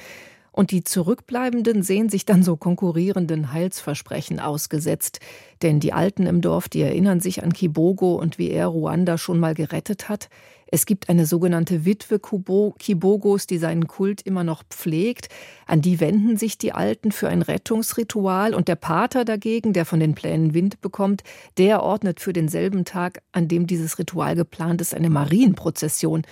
Und 0.58 0.72
die 0.72 0.82
Zurückbleibenden 0.82 1.84
sehen 1.84 2.08
sich 2.08 2.24
dann 2.24 2.42
so 2.42 2.56
konkurrierenden 2.56 3.52
Heilsversprechen 3.52 4.40
ausgesetzt. 4.40 5.20
Denn 5.62 5.78
die 5.78 5.92
Alten 5.92 6.26
im 6.26 6.40
Dorf, 6.40 6.68
die 6.68 6.80
erinnern 6.82 7.20
sich 7.20 7.44
an 7.44 7.52
Kibogo 7.52 8.16
und 8.16 8.38
wie 8.38 8.50
er 8.50 8.66
Ruanda 8.66 9.18
schon 9.18 9.38
mal 9.38 9.54
gerettet 9.54 10.08
hat. 10.08 10.28
Es 10.66 10.84
gibt 10.84 11.10
eine 11.10 11.26
sogenannte 11.26 11.84
Witwe 11.84 12.18
Kibogos, 12.18 13.46
die 13.46 13.58
seinen 13.58 13.86
Kult 13.86 14.22
immer 14.22 14.42
noch 14.42 14.64
pflegt. 14.68 15.28
An 15.64 15.80
die 15.80 16.00
wenden 16.00 16.36
sich 16.36 16.58
die 16.58 16.72
Alten 16.72 17.12
für 17.12 17.28
ein 17.28 17.42
Rettungsritual. 17.42 18.52
Und 18.52 18.66
der 18.66 18.74
Pater 18.74 19.24
dagegen, 19.24 19.72
der 19.72 19.84
von 19.84 20.00
den 20.00 20.16
Plänen 20.16 20.54
Wind 20.54 20.80
bekommt, 20.80 21.22
der 21.56 21.84
ordnet 21.84 22.18
für 22.18 22.32
denselben 22.32 22.84
Tag, 22.84 23.22
an 23.30 23.46
dem 23.46 23.68
dieses 23.68 24.00
Ritual 24.00 24.34
geplant 24.34 24.80
ist, 24.80 24.92
eine 24.92 25.08
Marienprozession. 25.08 26.26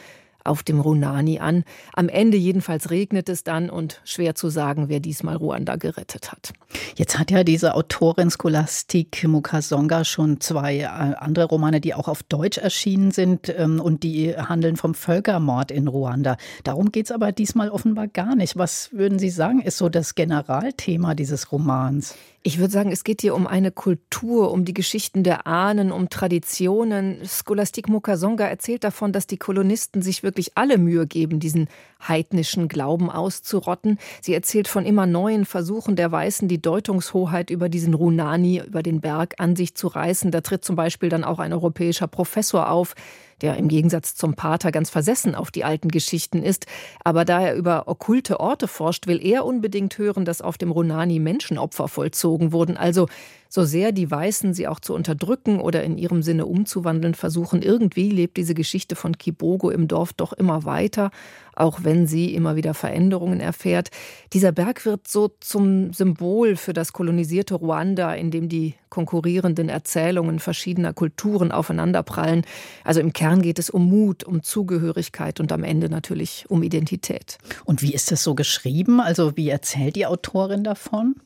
Auf 0.46 0.62
dem 0.62 0.80
Runani 0.80 1.38
an. 1.38 1.64
Am 1.92 2.08
Ende 2.08 2.36
jedenfalls 2.36 2.90
regnet 2.90 3.28
es 3.28 3.44
dann 3.44 3.70
und 3.70 4.00
schwer 4.04 4.34
zu 4.34 4.48
sagen, 4.48 4.88
wer 4.88 5.00
diesmal 5.00 5.36
Ruanda 5.36 5.76
gerettet 5.76 6.32
hat. 6.32 6.52
Jetzt 6.96 7.18
hat 7.18 7.30
ja 7.30 7.44
diese 7.44 7.74
Autorin 7.74 8.30
Scholastik 8.30 9.24
Mukasonga 9.26 10.04
schon 10.04 10.40
zwei 10.40 10.78
äh, 10.78 10.84
andere 10.84 11.46
Romane, 11.46 11.80
die 11.80 11.94
auch 11.94 12.08
auf 12.08 12.22
Deutsch 12.22 12.58
erschienen 12.58 13.10
sind 13.10 13.52
ähm, 13.56 13.80
und 13.80 14.02
die 14.02 14.36
handeln 14.36 14.76
vom 14.76 14.94
Völkermord 14.94 15.70
in 15.70 15.88
Ruanda. 15.88 16.36
Darum 16.64 16.92
geht 16.92 17.06
es 17.06 17.12
aber 17.12 17.32
diesmal 17.32 17.70
offenbar 17.70 18.08
gar 18.08 18.34
nicht. 18.34 18.56
Was 18.56 18.92
würden 18.92 19.18
Sie 19.18 19.30
sagen, 19.30 19.60
ist 19.60 19.78
so 19.78 19.88
das 19.88 20.14
Generalthema 20.14 21.14
dieses 21.14 21.52
Romans? 21.52 22.14
Ich 22.46 22.60
würde 22.60 22.72
sagen, 22.72 22.92
es 22.92 23.02
geht 23.02 23.22
hier 23.22 23.34
um 23.34 23.48
eine 23.48 23.72
Kultur, 23.72 24.52
um 24.52 24.64
die 24.64 24.72
Geschichten 24.72 25.24
der 25.24 25.48
Ahnen, 25.48 25.90
um 25.90 26.08
Traditionen. 26.08 27.18
Scholastik 27.24 27.88
Mukasonga 27.88 28.46
erzählt 28.46 28.84
davon, 28.84 29.10
dass 29.10 29.26
die 29.26 29.36
Kolonisten 29.36 30.00
sich 30.00 30.22
wirklich 30.22 30.35
alle 30.54 30.78
Mühe 30.78 31.06
geben, 31.06 31.40
diesen 31.40 31.68
heidnischen 32.06 32.68
Glauben 32.68 33.10
auszurotten. 33.10 33.98
Sie 34.20 34.34
erzählt 34.34 34.68
von 34.68 34.84
immer 34.84 35.06
neuen 35.06 35.44
Versuchen 35.44 35.96
der 35.96 36.12
Weißen, 36.12 36.48
die 36.48 36.60
Deutungshoheit 36.60 37.50
über 37.50 37.68
diesen 37.68 37.94
Runani, 37.94 38.62
über 38.66 38.82
den 38.82 39.00
Berg 39.00 39.34
an 39.38 39.56
sich 39.56 39.74
zu 39.74 39.88
reißen. 39.88 40.30
Da 40.30 40.40
tritt 40.40 40.64
zum 40.64 40.76
Beispiel 40.76 41.08
dann 41.08 41.24
auch 41.24 41.38
ein 41.38 41.52
europäischer 41.52 42.06
Professor 42.06 42.70
auf, 42.70 42.94
der 43.42 43.56
im 43.56 43.68
Gegensatz 43.68 44.14
zum 44.14 44.34
Pater 44.34 44.72
ganz 44.72 44.90
versessen 44.90 45.34
auf 45.34 45.50
die 45.50 45.64
alten 45.64 45.88
Geschichten 45.88 46.42
ist. 46.42 46.66
Aber 47.04 47.24
da 47.24 47.40
er 47.40 47.54
über 47.54 47.88
okkulte 47.88 48.40
Orte 48.40 48.68
forscht, 48.68 49.06
will 49.06 49.24
er 49.24 49.44
unbedingt 49.44 49.98
hören, 49.98 50.24
dass 50.24 50.40
auf 50.40 50.58
dem 50.58 50.70
Runani 50.70 51.18
Menschenopfer 51.18 51.88
vollzogen 51.88 52.52
wurden. 52.52 52.76
Also 52.76 53.08
so 53.48 53.64
sehr 53.64 53.92
die 53.92 54.10
Weißen 54.10 54.54
sie 54.54 54.68
auch 54.68 54.80
zu 54.80 54.94
unterdrücken 54.94 55.60
oder 55.60 55.82
in 55.84 55.98
ihrem 55.98 56.22
Sinne 56.22 56.46
umzuwandeln 56.46 57.14
versuchen, 57.14 57.62
irgendwie 57.62 58.10
lebt 58.10 58.36
diese 58.36 58.54
Geschichte 58.54 58.96
von 58.96 59.16
Kibogo 59.16 59.70
im 59.70 59.88
Dorf 59.88 60.12
doch 60.12 60.32
immer 60.32 60.64
weiter, 60.64 61.10
auch 61.56 61.80
wenn 61.82 62.06
sie 62.06 62.34
immer 62.34 62.54
wieder 62.54 62.74
Veränderungen 62.74 63.40
erfährt. 63.40 63.90
Dieser 64.32 64.52
Berg 64.52 64.86
wird 64.86 65.08
so 65.08 65.30
zum 65.40 65.92
Symbol 65.92 66.56
für 66.56 66.72
das 66.72 66.92
kolonisierte 66.92 67.54
Ruanda, 67.54 68.14
in 68.14 68.30
dem 68.30 68.48
die 68.48 68.74
konkurrierenden 68.90 69.68
Erzählungen 69.68 70.38
verschiedener 70.38 70.92
Kulturen 70.92 71.50
aufeinanderprallen. 71.50 72.42
Also 72.84 73.00
im 73.00 73.12
Kern 73.12 73.42
geht 73.42 73.58
es 73.58 73.70
um 73.70 73.88
Mut, 73.88 74.24
um 74.24 74.42
Zugehörigkeit 74.42 75.40
und 75.40 75.50
am 75.52 75.64
Ende 75.64 75.88
natürlich 75.88 76.44
um 76.48 76.62
Identität. 76.62 77.38
Und 77.64 77.82
wie 77.82 77.92
ist 77.92 78.12
das 78.12 78.22
so 78.22 78.34
geschrieben? 78.34 79.00
Also 79.00 79.36
wie 79.36 79.48
erzählt 79.48 79.96
die 79.96 80.06
Autorin 80.06 80.62
davon? 80.62 81.16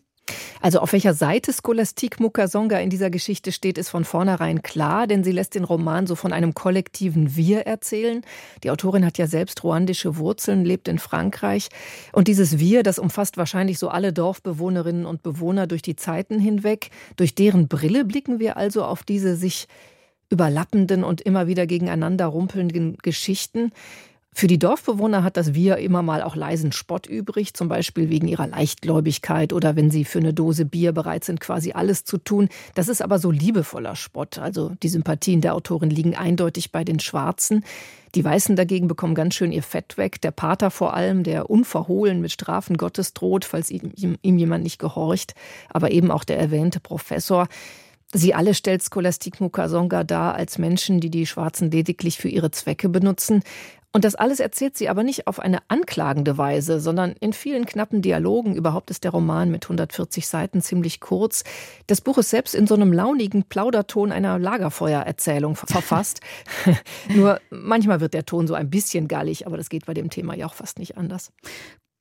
Also 0.60 0.80
auf 0.80 0.92
welcher 0.92 1.14
Seite 1.14 1.52
Scholastik 1.52 2.20
Mukasonga 2.20 2.78
in 2.78 2.90
dieser 2.90 3.10
Geschichte 3.10 3.52
steht, 3.52 3.78
ist 3.78 3.88
von 3.88 4.04
vornherein 4.04 4.62
klar, 4.62 5.06
denn 5.06 5.24
sie 5.24 5.32
lässt 5.32 5.54
den 5.54 5.64
Roman 5.64 6.06
so 6.06 6.14
von 6.14 6.32
einem 6.32 6.54
kollektiven 6.54 7.36
Wir 7.36 7.66
erzählen. 7.66 8.22
Die 8.62 8.70
Autorin 8.70 9.06
hat 9.06 9.18
ja 9.18 9.26
selbst 9.26 9.64
ruandische 9.64 10.16
Wurzeln, 10.16 10.64
lebt 10.64 10.88
in 10.88 10.98
Frankreich. 10.98 11.68
Und 12.12 12.28
dieses 12.28 12.58
Wir, 12.58 12.82
das 12.82 12.98
umfasst 12.98 13.36
wahrscheinlich 13.36 13.78
so 13.78 13.88
alle 13.88 14.12
Dorfbewohnerinnen 14.12 15.06
und 15.06 15.22
Bewohner 15.22 15.66
durch 15.66 15.82
die 15.82 15.96
Zeiten 15.96 16.38
hinweg. 16.38 16.90
Durch 17.16 17.34
deren 17.34 17.68
Brille 17.68 18.04
blicken 18.04 18.38
wir 18.38 18.56
also 18.56 18.84
auf 18.84 19.02
diese 19.02 19.36
sich 19.36 19.66
überlappenden 20.30 21.02
und 21.02 21.20
immer 21.20 21.48
wieder 21.48 21.66
gegeneinander 21.66 22.26
rumpelnden 22.26 22.96
Geschichten. 23.02 23.72
Für 24.32 24.46
die 24.46 24.58
Dorfbewohner 24.58 25.24
hat 25.24 25.36
das 25.36 25.54
Wir 25.54 25.78
immer 25.78 26.02
mal 26.02 26.22
auch 26.22 26.36
leisen 26.36 26.72
Spott 26.72 27.06
übrig, 27.06 27.52
zum 27.54 27.68
Beispiel 27.68 28.10
wegen 28.10 28.28
ihrer 28.28 28.46
Leichtgläubigkeit 28.46 29.52
oder 29.52 29.76
wenn 29.76 29.90
sie 29.90 30.04
für 30.04 30.20
eine 30.20 30.32
Dose 30.32 30.64
Bier 30.64 30.92
bereit 30.92 31.24
sind, 31.24 31.40
quasi 31.40 31.72
alles 31.72 32.04
zu 32.04 32.16
tun. 32.16 32.48
Das 32.74 32.88
ist 32.88 33.02
aber 33.02 33.18
so 33.18 33.30
liebevoller 33.30 33.96
Spott. 33.96 34.38
Also 34.38 34.72
die 34.82 34.88
Sympathien 34.88 35.40
der 35.40 35.54
Autorin 35.54 35.90
liegen 35.90 36.14
eindeutig 36.14 36.70
bei 36.70 36.84
den 36.84 37.00
Schwarzen. 37.00 37.64
Die 38.14 38.24
Weißen 38.24 38.56
dagegen 38.56 38.88
bekommen 38.88 39.14
ganz 39.14 39.34
schön 39.34 39.52
ihr 39.52 39.62
Fett 39.62 39.96
weg. 39.96 40.20
Der 40.20 40.30
Pater 40.30 40.70
vor 40.70 40.94
allem, 40.94 41.22
der 41.22 41.50
unverhohlen 41.50 42.20
mit 42.20 42.32
Strafen 42.32 42.76
Gottes 42.76 43.12
droht, 43.14 43.44
falls 43.44 43.70
ihm, 43.70 44.16
ihm 44.22 44.38
jemand 44.38 44.62
nicht 44.62 44.78
gehorcht. 44.78 45.34
Aber 45.68 45.90
eben 45.90 46.10
auch 46.10 46.24
der 46.24 46.38
erwähnte 46.38 46.80
Professor. 46.80 47.48
Sie 48.12 48.34
alle 48.34 48.54
stellt 48.54 48.82
Scholastik 48.82 49.40
Mukasonga 49.40 50.02
dar 50.02 50.34
als 50.34 50.58
Menschen, 50.58 50.98
die 51.00 51.10
die 51.10 51.26
Schwarzen 51.26 51.70
lediglich 51.70 52.18
für 52.18 52.28
ihre 52.28 52.50
Zwecke 52.50 52.88
benutzen. 52.88 53.44
Und 53.92 54.04
das 54.04 54.14
alles 54.14 54.38
erzählt 54.38 54.76
sie 54.76 54.88
aber 54.88 55.02
nicht 55.02 55.26
auf 55.26 55.40
eine 55.40 55.58
anklagende 55.66 56.38
Weise, 56.38 56.78
sondern 56.78 57.12
in 57.18 57.32
vielen 57.32 57.66
knappen 57.66 58.02
Dialogen. 58.02 58.54
Überhaupt 58.54 58.90
ist 58.90 59.02
der 59.02 59.10
Roman 59.10 59.50
mit 59.50 59.64
140 59.64 60.28
Seiten 60.28 60.62
ziemlich 60.62 61.00
kurz. 61.00 61.42
Das 61.88 62.00
Buch 62.00 62.18
ist 62.18 62.30
selbst 62.30 62.54
in 62.54 62.68
so 62.68 62.74
einem 62.74 62.92
launigen 62.92 63.42
Plauderton 63.42 64.12
einer 64.12 64.38
Lagerfeuererzählung 64.38 65.56
verfasst. 65.56 66.20
Nur 67.08 67.40
manchmal 67.50 68.00
wird 68.00 68.14
der 68.14 68.26
Ton 68.26 68.46
so 68.46 68.54
ein 68.54 68.70
bisschen 68.70 69.08
gallig, 69.08 69.46
aber 69.46 69.56
das 69.56 69.68
geht 69.68 69.86
bei 69.86 69.94
dem 69.94 70.08
Thema 70.08 70.36
ja 70.36 70.46
auch 70.46 70.54
fast 70.54 70.78
nicht 70.78 70.96
anders. 70.96 71.32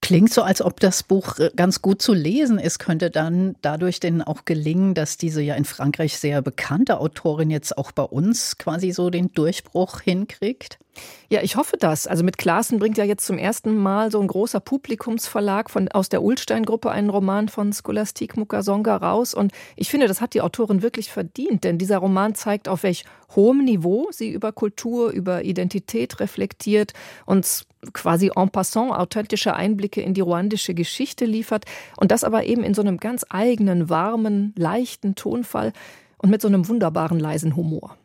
Klingt 0.10 0.34
so, 0.34 0.42
als 0.42 0.64
ob 0.64 0.80
das 0.80 1.04
Buch 1.04 1.38
äh, 1.38 1.52
ganz 1.56 1.84
gut 1.84 2.02
zu 2.02 2.16
lesen 2.16 2.58
ist. 2.58 2.80
Könnte 2.80 3.12
dann 3.12 3.56
dadurch 3.62 4.00
denn 4.00 4.24
auch 4.24 4.44
gelingen, 4.44 4.96
dass 4.96 5.18
diese 5.18 5.40
ja 5.40 5.54
in 5.54 5.66
Frankreich 5.66 6.18
sehr 6.18 6.42
bekannte 6.42 7.00
Autorin 7.00 7.52
jetzt 7.52 7.78
auch 7.78 7.92
bei 7.92 8.02
uns 8.02 8.58
quasi 8.58 8.90
so 8.92 9.12
den 9.12 9.32
Durchbruch 9.34 10.02
hinkriegt? 10.02 10.80
Ja, 11.30 11.44
ich 11.44 11.56
hoffe 11.58 11.78
das. 11.78 12.08
Also 12.08 12.24
mit 12.24 12.40
Klaassen 12.40 12.80
bringt 12.80 12.98
ja 12.98 13.04
jetzt 13.04 13.24
zum 13.24 13.38
ersten 13.38 13.76
Mal 13.76 14.12
so 14.12 14.20
ein 14.20 14.28
großer 14.28 14.60
Publikumsverlag 14.60 15.70
von, 15.70 15.88
aus 15.90 16.10
der 16.10 16.24
Ulstein-Gruppe 16.24 16.90
einen 16.90 17.12
Roman 17.12 17.48
von 17.48 17.72
Scholastik 17.72 18.36
Mukasonga 18.36 18.98
raus. 18.98 19.36
Und 19.36 19.52
ich 19.76 19.92
finde, 19.92 20.08
das 20.08 20.22
hat 20.22 20.34
die 20.34 20.42
Autorin 20.42 20.82
wirklich 20.82 21.12
verdient, 21.12 21.66
denn 21.66 21.78
dieser 21.78 22.00
Roman 22.00 22.34
zeigt, 22.34 22.68
auf 22.68 22.82
welch 22.82 23.06
hohem 23.36 23.64
Niveau 23.64 24.08
sie 24.12 24.32
über 24.32 24.52
Kultur, 24.52 25.12
über 25.12 25.44
Identität 25.44 26.20
reflektiert 26.20 26.94
und 27.28 27.68
quasi 27.94 28.32
en 28.36 28.50
passant 28.50 28.92
authentische 28.92 29.56
Einblicke 29.56 30.02
in 30.02 30.14
die 30.14 30.22
ruandische 30.22 30.74
Geschichte 30.74 31.26
liefert. 31.26 31.66
Und 31.98 32.12
das 32.12 32.24
aber 32.24 32.44
eben 32.44 32.64
in 32.64 32.74
so 32.74 32.82
einem 32.82 32.98
ganz 32.98 33.26
eigenen, 33.30 33.90
warmen, 33.90 34.54
leichten 34.58 35.16
Tonfall 35.16 35.74
und 36.18 36.30
mit 36.30 36.42
so 36.42 36.48
einem 36.48 36.68
wunderbaren, 36.68 37.20
leisen 37.20 37.56
Humor. 37.56 37.96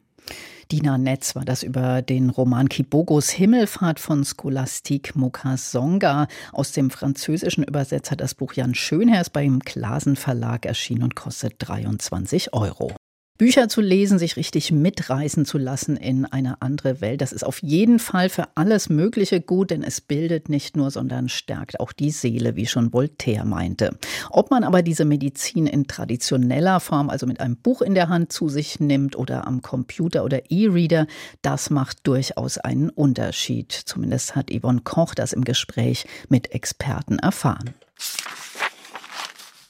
Dina 0.72 0.96
Netz 0.96 1.36
war 1.36 1.44
das 1.44 1.62
über 1.62 2.00
den 2.00 2.30
Roman 2.30 2.68
Kibogos 2.68 3.28
Himmelfahrt 3.30 4.00
von 4.00 4.24
Scholastique 4.24 5.12
Mukasonga. 5.14 6.26
Aus 6.52 6.72
dem 6.72 6.90
Französischen 6.90 7.64
Übersetzer 7.64 8.16
das 8.16 8.34
Buch 8.34 8.54
Jan 8.54 8.74
Schönherr 8.74 9.20
ist 9.20 9.34
beim 9.34 9.60
Klasen 9.60 10.16
Verlag 10.16 10.64
erschienen 10.64 11.02
und 11.02 11.16
kostet 11.16 11.56
23 11.58 12.54
Euro. 12.54 12.92
Bücher 13.36 13.68
zu 13.68 13.80
lesen, 13.80 14.20
sich 14.20 14.36
richtig 14.36 14.70
mitreißen 14.70 15.44
zu 15.44 15.58
lassen 15.58 15.96
in 15.96 16.24
eine 16.24 16.62
andere 16.62 17.00
Welt, 17.00 17.20
das 17.20 17.32
ist 17.32 17.42
auf 17.44 17.60
jeden 17.64 17.98
Fall 17.98 18.28
für 18.28 18.46
alles 18.54 18.88
Mögliche 18.88 19.40
gut, 19.40 19.70
denn 19.70 19.82
es 19.82 20.00
bildet 20.00 20.48
nicht 20.48 20.76
nur, 20.76 20.92
sondern 20.92 21.28
stärkt 21.28 21.80
auch 21.80 21.92
die 21.92 22.12
Seele, 22.12 22.54
wie 22.54 22.66
schon 22.66 22.92
Voltaire 22.92 23.44
meinte. 23.44 23.98
Ob 24.30 24.52
man 24.52 24.62
aber 24.62 24.82
diese 24.82 25.04
Medizin 25.04 25.66
in 25.66 25.88
traditioneller 25.88 26.78
Form, 26.78 27.10
also 27.10 27.26
mit 27.26 27.40
einem 27.40 27.56
Buch 27.56 27.82
in 27.82 27.94
der 27.94 28.08
Hand 28.08 28.30
zu 28.32 28.48
sich 28.48 28.78
nimmt 28.78 29.16
oder 29.16 29.48
am 29.48 29.62
Computer 29.62 30.22
oder 30.22 30.48
E-Reader, 30.48 31.08
das 31.42 31.70
macht 31.70 32.06
durchaus 32.06 32.58
einen 32.58 32.88
Unterschied. 32.88 33.72
Zumindest 33.72 34.36
hat 34.36 34.52
Yvonne 34.52 34.82
Koch 34.84 35.12
das 35.12 35.32
im 35.32 35.42
Gespräch 35.42 36.06
mit 36.28 36.52
Experten 36.52 37.18
erfahren. 37.18 37.74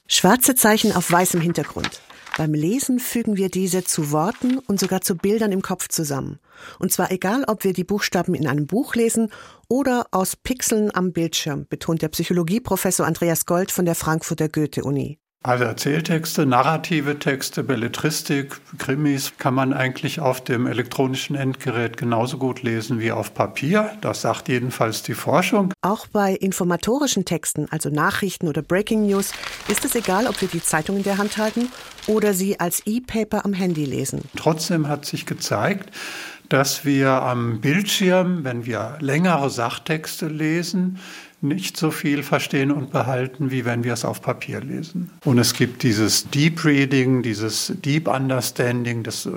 Schwarze 0.06 0.54
Zeichen 0.54 0.92
auf 0.92 1.10
weißem 1.10 1.40
Hintergrund. 1.40 2.02
Beim 2.36 2.52
Lesen 2.52 2.98
fügen 2.98 3.36
wir 3.36 3.48
diese 3.48 3.84
zu 3.84 4.10
Worten 4.10 4.58
und 4.58 4.80
sogar 4.80 5.00
zu 5.02 5.16
Bildern 5.16 5.52
im 5.52 5.62
Kopf 5.62 5.88
zusammen. 5.88 6.40
Und 6.80 6.90
zwar 6.90 7.12
egal, 7.12 7.44
ob 7.46 7.62
wir 7.62 7.72
die 7.72 7.84
Buchstaben 7.84 8.34
in 8.34 8.48
einem 8.48 8.66
Buch 8.66 8.96
lesen 8.96 9.30
oder 9.68 10.08
aus 10.10 10.34
Pixeln 10.34 10.92
am 10.92 11.12
Bildschirm, 11.12 11.66
betont 11.68 12.02
der 12.02 12.08
Psychologieprofessor 12.08 13.06
Andreas 13.06 13.46
Gold 13.46 13.70
von 13.70 13.84
der 13.84 13.94
Frankfurter 13.94 14.48
Goethe-Uni. 14.48 15.20
Also 15.46 15.64
Erzähltexte, 15.64 16.46
narrative 16.46 17.18
Texte, 17.18 17.62
Belletristik, 17.64 18.62
Krimis 18.78 19.34
kann 19.36 19.52
man 19.52 19.74
eigentlich 19.74 20.18
auf 20.18 20.42
dem 20.42 20.66
elektronischen 20.66 21.36
Endgerät 21.36 21.98
genauso 21.98 22.38
gut 22.38 22.62
lesen 22.62 22.98
wie 22.98 23.12
auf 23.12 23.34
Papier. 23.34 23.90
Das 24.00 24.22
sagt 24.22 24.48
jedenfalls 24.48 25.02
die 25.02 25.12
Forschung. 25.12 25.74
Auch 25.82 26.06
bei 26.06 26.32
informatorischen 26.32 27.26
Texten, 27.26 27.66
also 27.70 27.90
Nachrichten 27.90 28.48
oder 28.48 28.62
Breaking 28.62 29.04
News, 29.04 29.32
ist 29.68 29.84
es 29.84 29.94
egal, 29.94 30.28
ob 30.28 30.40
wir 30.40 30.48
die 30.48 30.62
Zeitung 30.62 30.96
in 30.96 31.02
der 31.02 31.18
Hand 31.18 31.36
halten 31.36 31.70
oder 32.06 32.32
sie 32.32 32.58
als 32.58 32.80
E-Paper 32.86 33.44
am 33.44 33.52
Handy 33.52 33.84
lesen. 33.84 34.22
Trotzdem 34.36 34.88
hat 34.88 35.04
sich 35.04 35.26
gezeigt, 35.26 35.90
dass 36.48 36.86
wir 36.86 37.10
am 37.10 37.60
Bildschirm, 37.60 38.44
wenn 38.44 38.64
wir 38.64 38.96
längere 39.00 39.50
Sachtexte 39.50 40.28
lesen, 40.28 40.98
nicht 41.44 41.76
so 41.76 41.90
viel 41.90 42.22
verstehen 42.22 42.72
und 42.72 42.90
behalten, 42.90 43.50
wie 43.50 43.64
wenn 43.64 43.84
wir 43.84 43.92
es 43.92 44.04
auf 44.04 44.22
Papier 44.22 44.60
lesen. 44.60 45.10
Und 45.24 45.38
es 45.38 45.54
gibt 45.54 45.82
dieses 45.82 46.28
Deep 46.30 46.64
Reading, 46.64 47.22
dieses 47.22 47.72
Deep 47.84 48.08
Understanding, 48.08 49.02
das 49.02 49.26
äh, 49.26 49.30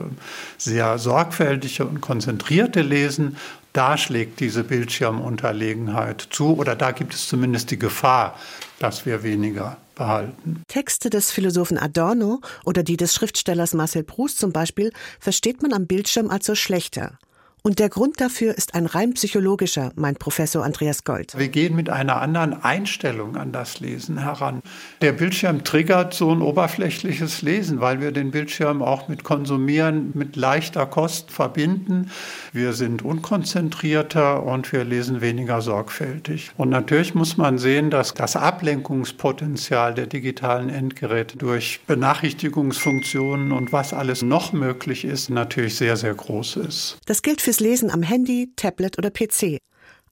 sehr 0.58 0.98
sorgfältige 0.98 1.86
und 1.86 2.02
konzentrierte 2.02 2.82
Lesen. 2.82 3.38
Da 3.74 3.98
schlägt 3.98 4.40
diese 4.40 4.64
Bildschirmunterlegenheit 4.64 6.28
zu 6.32 6.58
oder 6.58 6.76
da 6.76 6.92
gibt 6.92 7.14
es 7.14 7.28
zumindest 7.28 7.70
die 7.70 7.78
Gefahr, 7.78 8.40
dass 8.80 9.06
wir 9.06 9.22
weniger 9.22 9.78
behalten. 9.94 10.64
Texte 10.68 11.10
des 11.10 11.32
Philosophen 11.32 11.78
Adorno 11.78 12.40
oder 12.66 12.84
die 12.84 12.98
des 12.98 13.14
Schriftstellers 13.14 13.74
Marcel 13.74 14.04
Proust 14.04 14.40
zum 14.40 14.52
Beispiel 14.52 14.92
versteht 15.20 15.62
man 15.62 15.74
am 15.74 15.88
Bildschirm 15.88 16.30
also 16.30 16.56
schlechter. 16.56 17.20
Und 17.68 17.80
der 17.80 17.90
Grund 17.90 18.22
dafür 18.22 18.58
ist 18.58 18.76
ein 18.76 18.86
rein 18.86 19.14
psychologischer, 19.16 19.92
meint 19.98 20.20
Professor 20.20 20.64
Andreas 20.64 21.04
Gold. 21.04 21.38
Wir 21.38 21.50
gehen 21.50 21.76
mit 21.76 21.90
einer 21.90 22.22
anderen 22.22 22.64
Einstellung 22.64 23.36
an 23.36 23.52
das 23.52 23.82
Lesen 23.82 24.20
heran. 24.20 24.62
Der 25.02 25.12
Bildschirm 25.12 25.66
triggert 25.66 26.14
so 26.14 26.32
ein 26.32 26.42
oberflächliches 26.42 27.42
Lesen, 27.42 27.82
weil 27.82 28.00
wir 28.00 28.14
den 28.14 28.32
Bildschirm 28.32 28.82
auch 28.82 29.10
mit 29.10 29.26
Konsumieren, 29.26 30.12
mit 30.14 30.38
leichter 30.38 30.86
Kost 30.86 31.30
verbinden. 31.30 32.10
Wir 32.54 32.72
sind 32.72 33.02
unkonzentrierter 33.02 34.44
und 34.44 34.72
wir 34.72 34.86
lesen 34.86 35.20
weniger 35.20 35.62
sorgfältig. 35.62 36.52
Und 36.56 36.70
natürlich 36.70 37.16
muss 37.16 37.36
man 37.36 37.58
sehen, 37.58 37.90
dass 37.90 38.14
das 38.14 38.38
Ablenkungspotenzial 38.38 39.94
der 39.94 40.08
digitalen 40.08 40.70
Endgeräte 40.70 41.38
durch 41.38 41.82
Benachrichtigungsfunktionen 41.86 43.52
und 43.52 43.74
was 43.74 43.92
alles 43.92 44.22
noch 44.22 44.54
möglich 44.54 45.04
ist, 45.04 45.30
natürlich 45.30 45.76
sehr, 45.76 45.98
sehr 45.98 46.14
groß 46.14 46.56
ist. 46.56 46.98
Das 47.06 47.22
gilt 47.22 47.42
für 47.42 47.57
fürs 47.58 47.60
Lesen 47.60 47.90
am 47.90 48.04
Handy, 48.04 48.52
Tablet 48.56 48.98
oder 49.00 49.10
PC. 49.10 49.60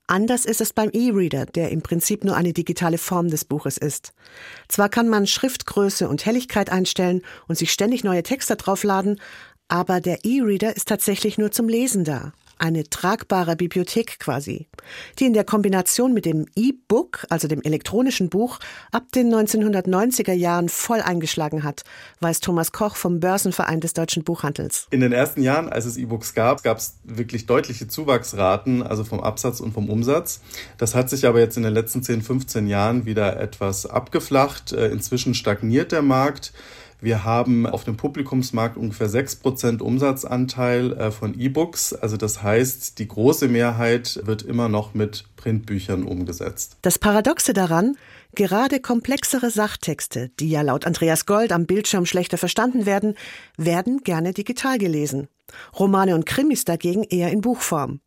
Anders 0.08 0.46
ist 0.46 0.62
es 0.62 0.74
beim 0.74 0.90
E-Reader, 0.92 1.46
der 1.46 1.70
im 1.70 1.82
Prinzip 1.82 2.24
nur 2.24 2.36
eine 2.36 2.54
digitale 2.54 2.98
Form 2.98 3.30
des 3.30 3.46
Buches 3.46 3.78
ist. 3.78 4.14
Zwar 4.68 4.90
kann 4.90 5.10
man 5.10 5.28
Schriftgröße 5.28 6.10
und 6.10 6.26
Helligkeit 6.26 6.72
einstellen 6.72 7.22
und 7.48 7.56
sich 7.56 7.72
ständig 7.72 8.04
neue 8.04 8.24
Texte 8.24 8.56
draufladen, 8.56 9.20
aber 9.68 10.02
der 10.02 10.26
E-Reader 10.26 10.76
ist 10.76 10.88
tatsächlich 10.88 11.38
nur 11.38 11.52
zum 11.52 11.70
Lesen 11.70 12.04
da 12.04 12.34
eine 12.58 12.84
tragbare 12.90 13.56
Bibliothek 13.56 14.20
quasi, 14.20 14.68
die 15.20 15.26
in 15.26 15.34
der 15.34 15.44
Kombination 15.44 16.14
mit 16.14 16.26
dem 16.26 16.46
E-Book, 16.56 17.26
also 17.30 17.48
dem 17.48 17.62
elektronischen 17.62 18.30
Buch, 18.30 18.60
ab 18.92 19.12
den 19.14 19.34
1990er 19.34 20.34
Jahren 20.34 20.70
voll 20.70 21.02
eingeschlagen 21.02 21.64
hat, 21.64 21.84
weiß 22.20 22.40
Thomas 22.40 22.72
Koch 22.72 22.96
vom 22.96 23.20
Börsenverein 23.20 23.82
des 23.82 23.94
deutschen 23.94 24.24
Buchhandels. 24.24 24.88
In 24.92 25.02
den 25.02 25.12
ersten 25.12 25.42
Jahren, 25.42 25.70
als 25.70 25.86
es 25.86 25.98
E-Books 25.98 26.34
gab, 26.34 26.64
gab 26.64 26.78
es 26.78 26.98
wirklich 27.04 27.46
deutliche 27.46 27.88
Zuwachsraten, 27.88 28.84
also 28.84 29.04
vom 29.04 29.20
Absatz 29.20 29.60
und 29.60 29.74
vom 29.74 29.90
Umsatz. 29.90 30.42
Das 30.78 30.96
hat 30.96 31.10
sich 31.10 31.26
aber 31.26 31.40
jetzt 31.40 31.58
in 31.58 31.64
den 31.64 31.74
letzten 31.74 32.04
10, 32.04 32.22
15 32.22 32.68
Jahren 32.68 33.06
wieder 33.06 33.40
etwas 33.40 33.86
abgeflacht. 33.86 34.74
Äh, 34.74 34.88
inzwischen 34.88 35.34
stagniert 35.34 35.92
der 35.92 36.02
Markt. 36.02 36.54
Wir 37.02 37.24
haben 37.24 37.68
auf 37.68 37.84
dem 37.84 37.98
Publikumsmarkt 37.98 38.78
ungefähr 38.78 39.10
6% 39.10 39.82
Umsatzanteil 39.82 40.94
äh, 40.94 41.12
von 41.12 41.40
E-Books. 41.40 41.94
Also 41.94 42.18
das 42.18 42.42
heißt, 42.42 43.00
die 43.00 43.08
große 43.08 43.48
Mehrheit 43.48 44.22
wird 44.24 44.42
immer 44.42 44.70
noch 44.70 44.94
mit 44.94 45.26
Printbüchern 45.36 46.04
umgesetzt. 46.04 46.78
Das 46.82 46.98
Paradoxe 46.98 47.54
daran, 47.54 47.98
gerade 48.34 48.80
komplexere 48.80 49.50
Sachtexte, 49.52 50.30
die 50.40 50.50
ja 50.50 50.62
laut 50.62 50.86
Andreas 50.86 51.26
Gold 51.26 51.52
am 51.52 51.66
Bildschirm 51.66 52.06
schlechter 52.06 52.38
verstanden 52.38 52.86
werden, 52.86 53.16
werden 53.58 54.00
gerne 54.00 54.34
digital 54.34 54.78
gelesen. 54.78 55.28
Romane 55.78 56.16
und 56.16 56.26
Krimis 56.26 56.66
dagegen 56.66 57.04
eher 57.04 57.32
in 57.32 57.42
Buchform. 57.42 58.00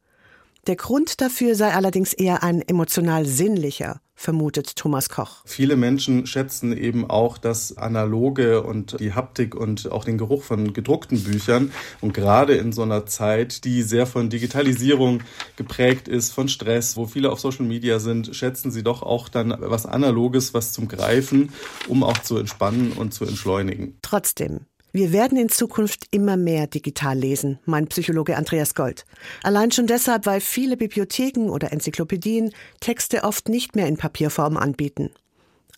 Der 0.66 0.77
Grund 0.77 1.20
dafür 1.20 1.55
sei 1.55 1.72
allerdings 1.72 2.12
eher 2.12 2.42
ein 2.42 2.61
emotional 2.61 3.24
sinnlicher, 3.24 4.01
vermutet 4.18 4.74
Thomas 4.74 5.09
Koch. 5.09 5.42
Viele 5.44 5.76
Menschen 5.76 6.26
schätzen 6.26 6.76
eben 6.76 7.09
auch 7.09 7.38
das 7.38 7.78
Analoge 7.78 8.62
und 8.64 8.98
die 8.98 9.12
Haptik 9.12 9.54
und 9.54 9.92
auch 9.92 10.04
den 10.04 10.18
Geruch 10.18 10.42
von 10.42 10.72
gedruckten 10.72 11.22
Büchern. 11.22 11.72
Und 12.00 12.14
gerade 12.14 12.54
in 12.54 12.72
so 12.72 12.83
einer 12.83 13.07
Zeit, 13.07 13.64
die 13.64 13.83
sehr 13.83 14.07
von 14.07 14.28
Digitalisierung 14.28 15.22
geprägt 15.54 16.09
ist, 16.09 16.33
von 16.33 16.48
Stress, 16.48 16.96
wo 16.96 17.07
viele 17.07 17.31
auf 17.31 17.38
Social 17.38 17.64
Media 17.64 18.00
sind, 18.00 18.35
schätzen 18.35 18.72
sie 18.72 18.83
doch 18.83 19.02
auch 19.02 19.28
dann 19.28 19.54
was 19.57 19.87
Analoges, 19.87 20.52
was 20.52 20.72
zum 20.72 20.88
Greifen, 20.88 21.52
um 21.87 22.02
auch 22.02 22.18
zu 22.18 22.38
entspannen 22.38 22.92
und 22.92 23.14
zu 23.14 23.24
entschleunigen. 23.24 23.98
Trotzdem, 24.02 24.62
wir 24.98 25.12
werden 25.12 25.38
in 25.38 25.48
Zukunft 25.48 26.06
immer 26.11 26.37
mehr 26.37 26.66
digital 26.66 27.16
lesen, 27.16 27.61
meint 27.66 27.90
Psychologe 27.90 28.37
Andreas 28.37 28.74
Gold. 28.74 29.06
Allein 29.44 29.70
schon 29.70 29.87
deshalb, 29.87 30.26
weil 30.26 30.40
viele 30.40 30.76
Bibliotheken 30.76 31.50
oder 31.50 31.72
Enzyklopädien 31.72 32.50
Texte 32.80 33.22
oft 33.22 33.48
nicht 33.48 33.76
mehr 33.76 33.87
in 33.87 33.96
Papierform 33.96 34.56
anbieten. 34.56 35.11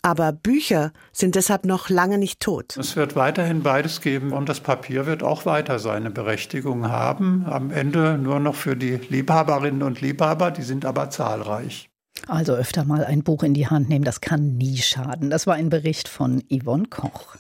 Aber 0.01 0.33
Bücher 0.33 0.95
sind 1.13 1.35
deshalb 1.35 1.67
noch 1.67 1.91
lange 1.91 2.17
nicht 2.17 2.41
tot. 2.41 2.79
Es 2.79 2.97
wird 2.97 3.15
weiterhin 3.15 3.63
beides 3.63 4.01
geben 4.01 4.33
und 4.33 4.49
das 4.49 4.61
Papier 4.61 5.05
wird 5.05 5.23
auch 5.23 5.45
weiter 5.45 5.79
seine 5.79 6.11
Berechtigung 6.11 6.89
haben. 6.89 7.45
Am 7.45 7.71
Ende 7.71 8.17
nur 8.17 8.41
noch 8.41 8.55
für 8.55 8.75
die 8.75 8.95
Liebhaberinnen 8.97 9.83
und 9.83 10.01
Liebhaber, 10.01 10.51
die 10.51 10.63
sind 10.63 10.87
aber 10.87 11.11
zahlreich. 11.11 11.91
Also 12.27 12.55
öfter 12.55 12.87
mal 12.87 13.05
ein 13.05 13.23
Buch 13.23 13.43
in 13.43 13.53
die 13.53 13.67
Hand 13.67 13.91
nehmen, 13.91 14.07
das 14.07 14.23
kann 14.23 14.57
nie 14.57 14.79
schaden. 14.79 15.29
Das 15.29 15.47
war 15.47 15.57
ein 15.57 15.69
Bericht 15.69 16.09
von 16.09 16.43
Yvonne 16.51 16.87
Koch. 16.89 17.37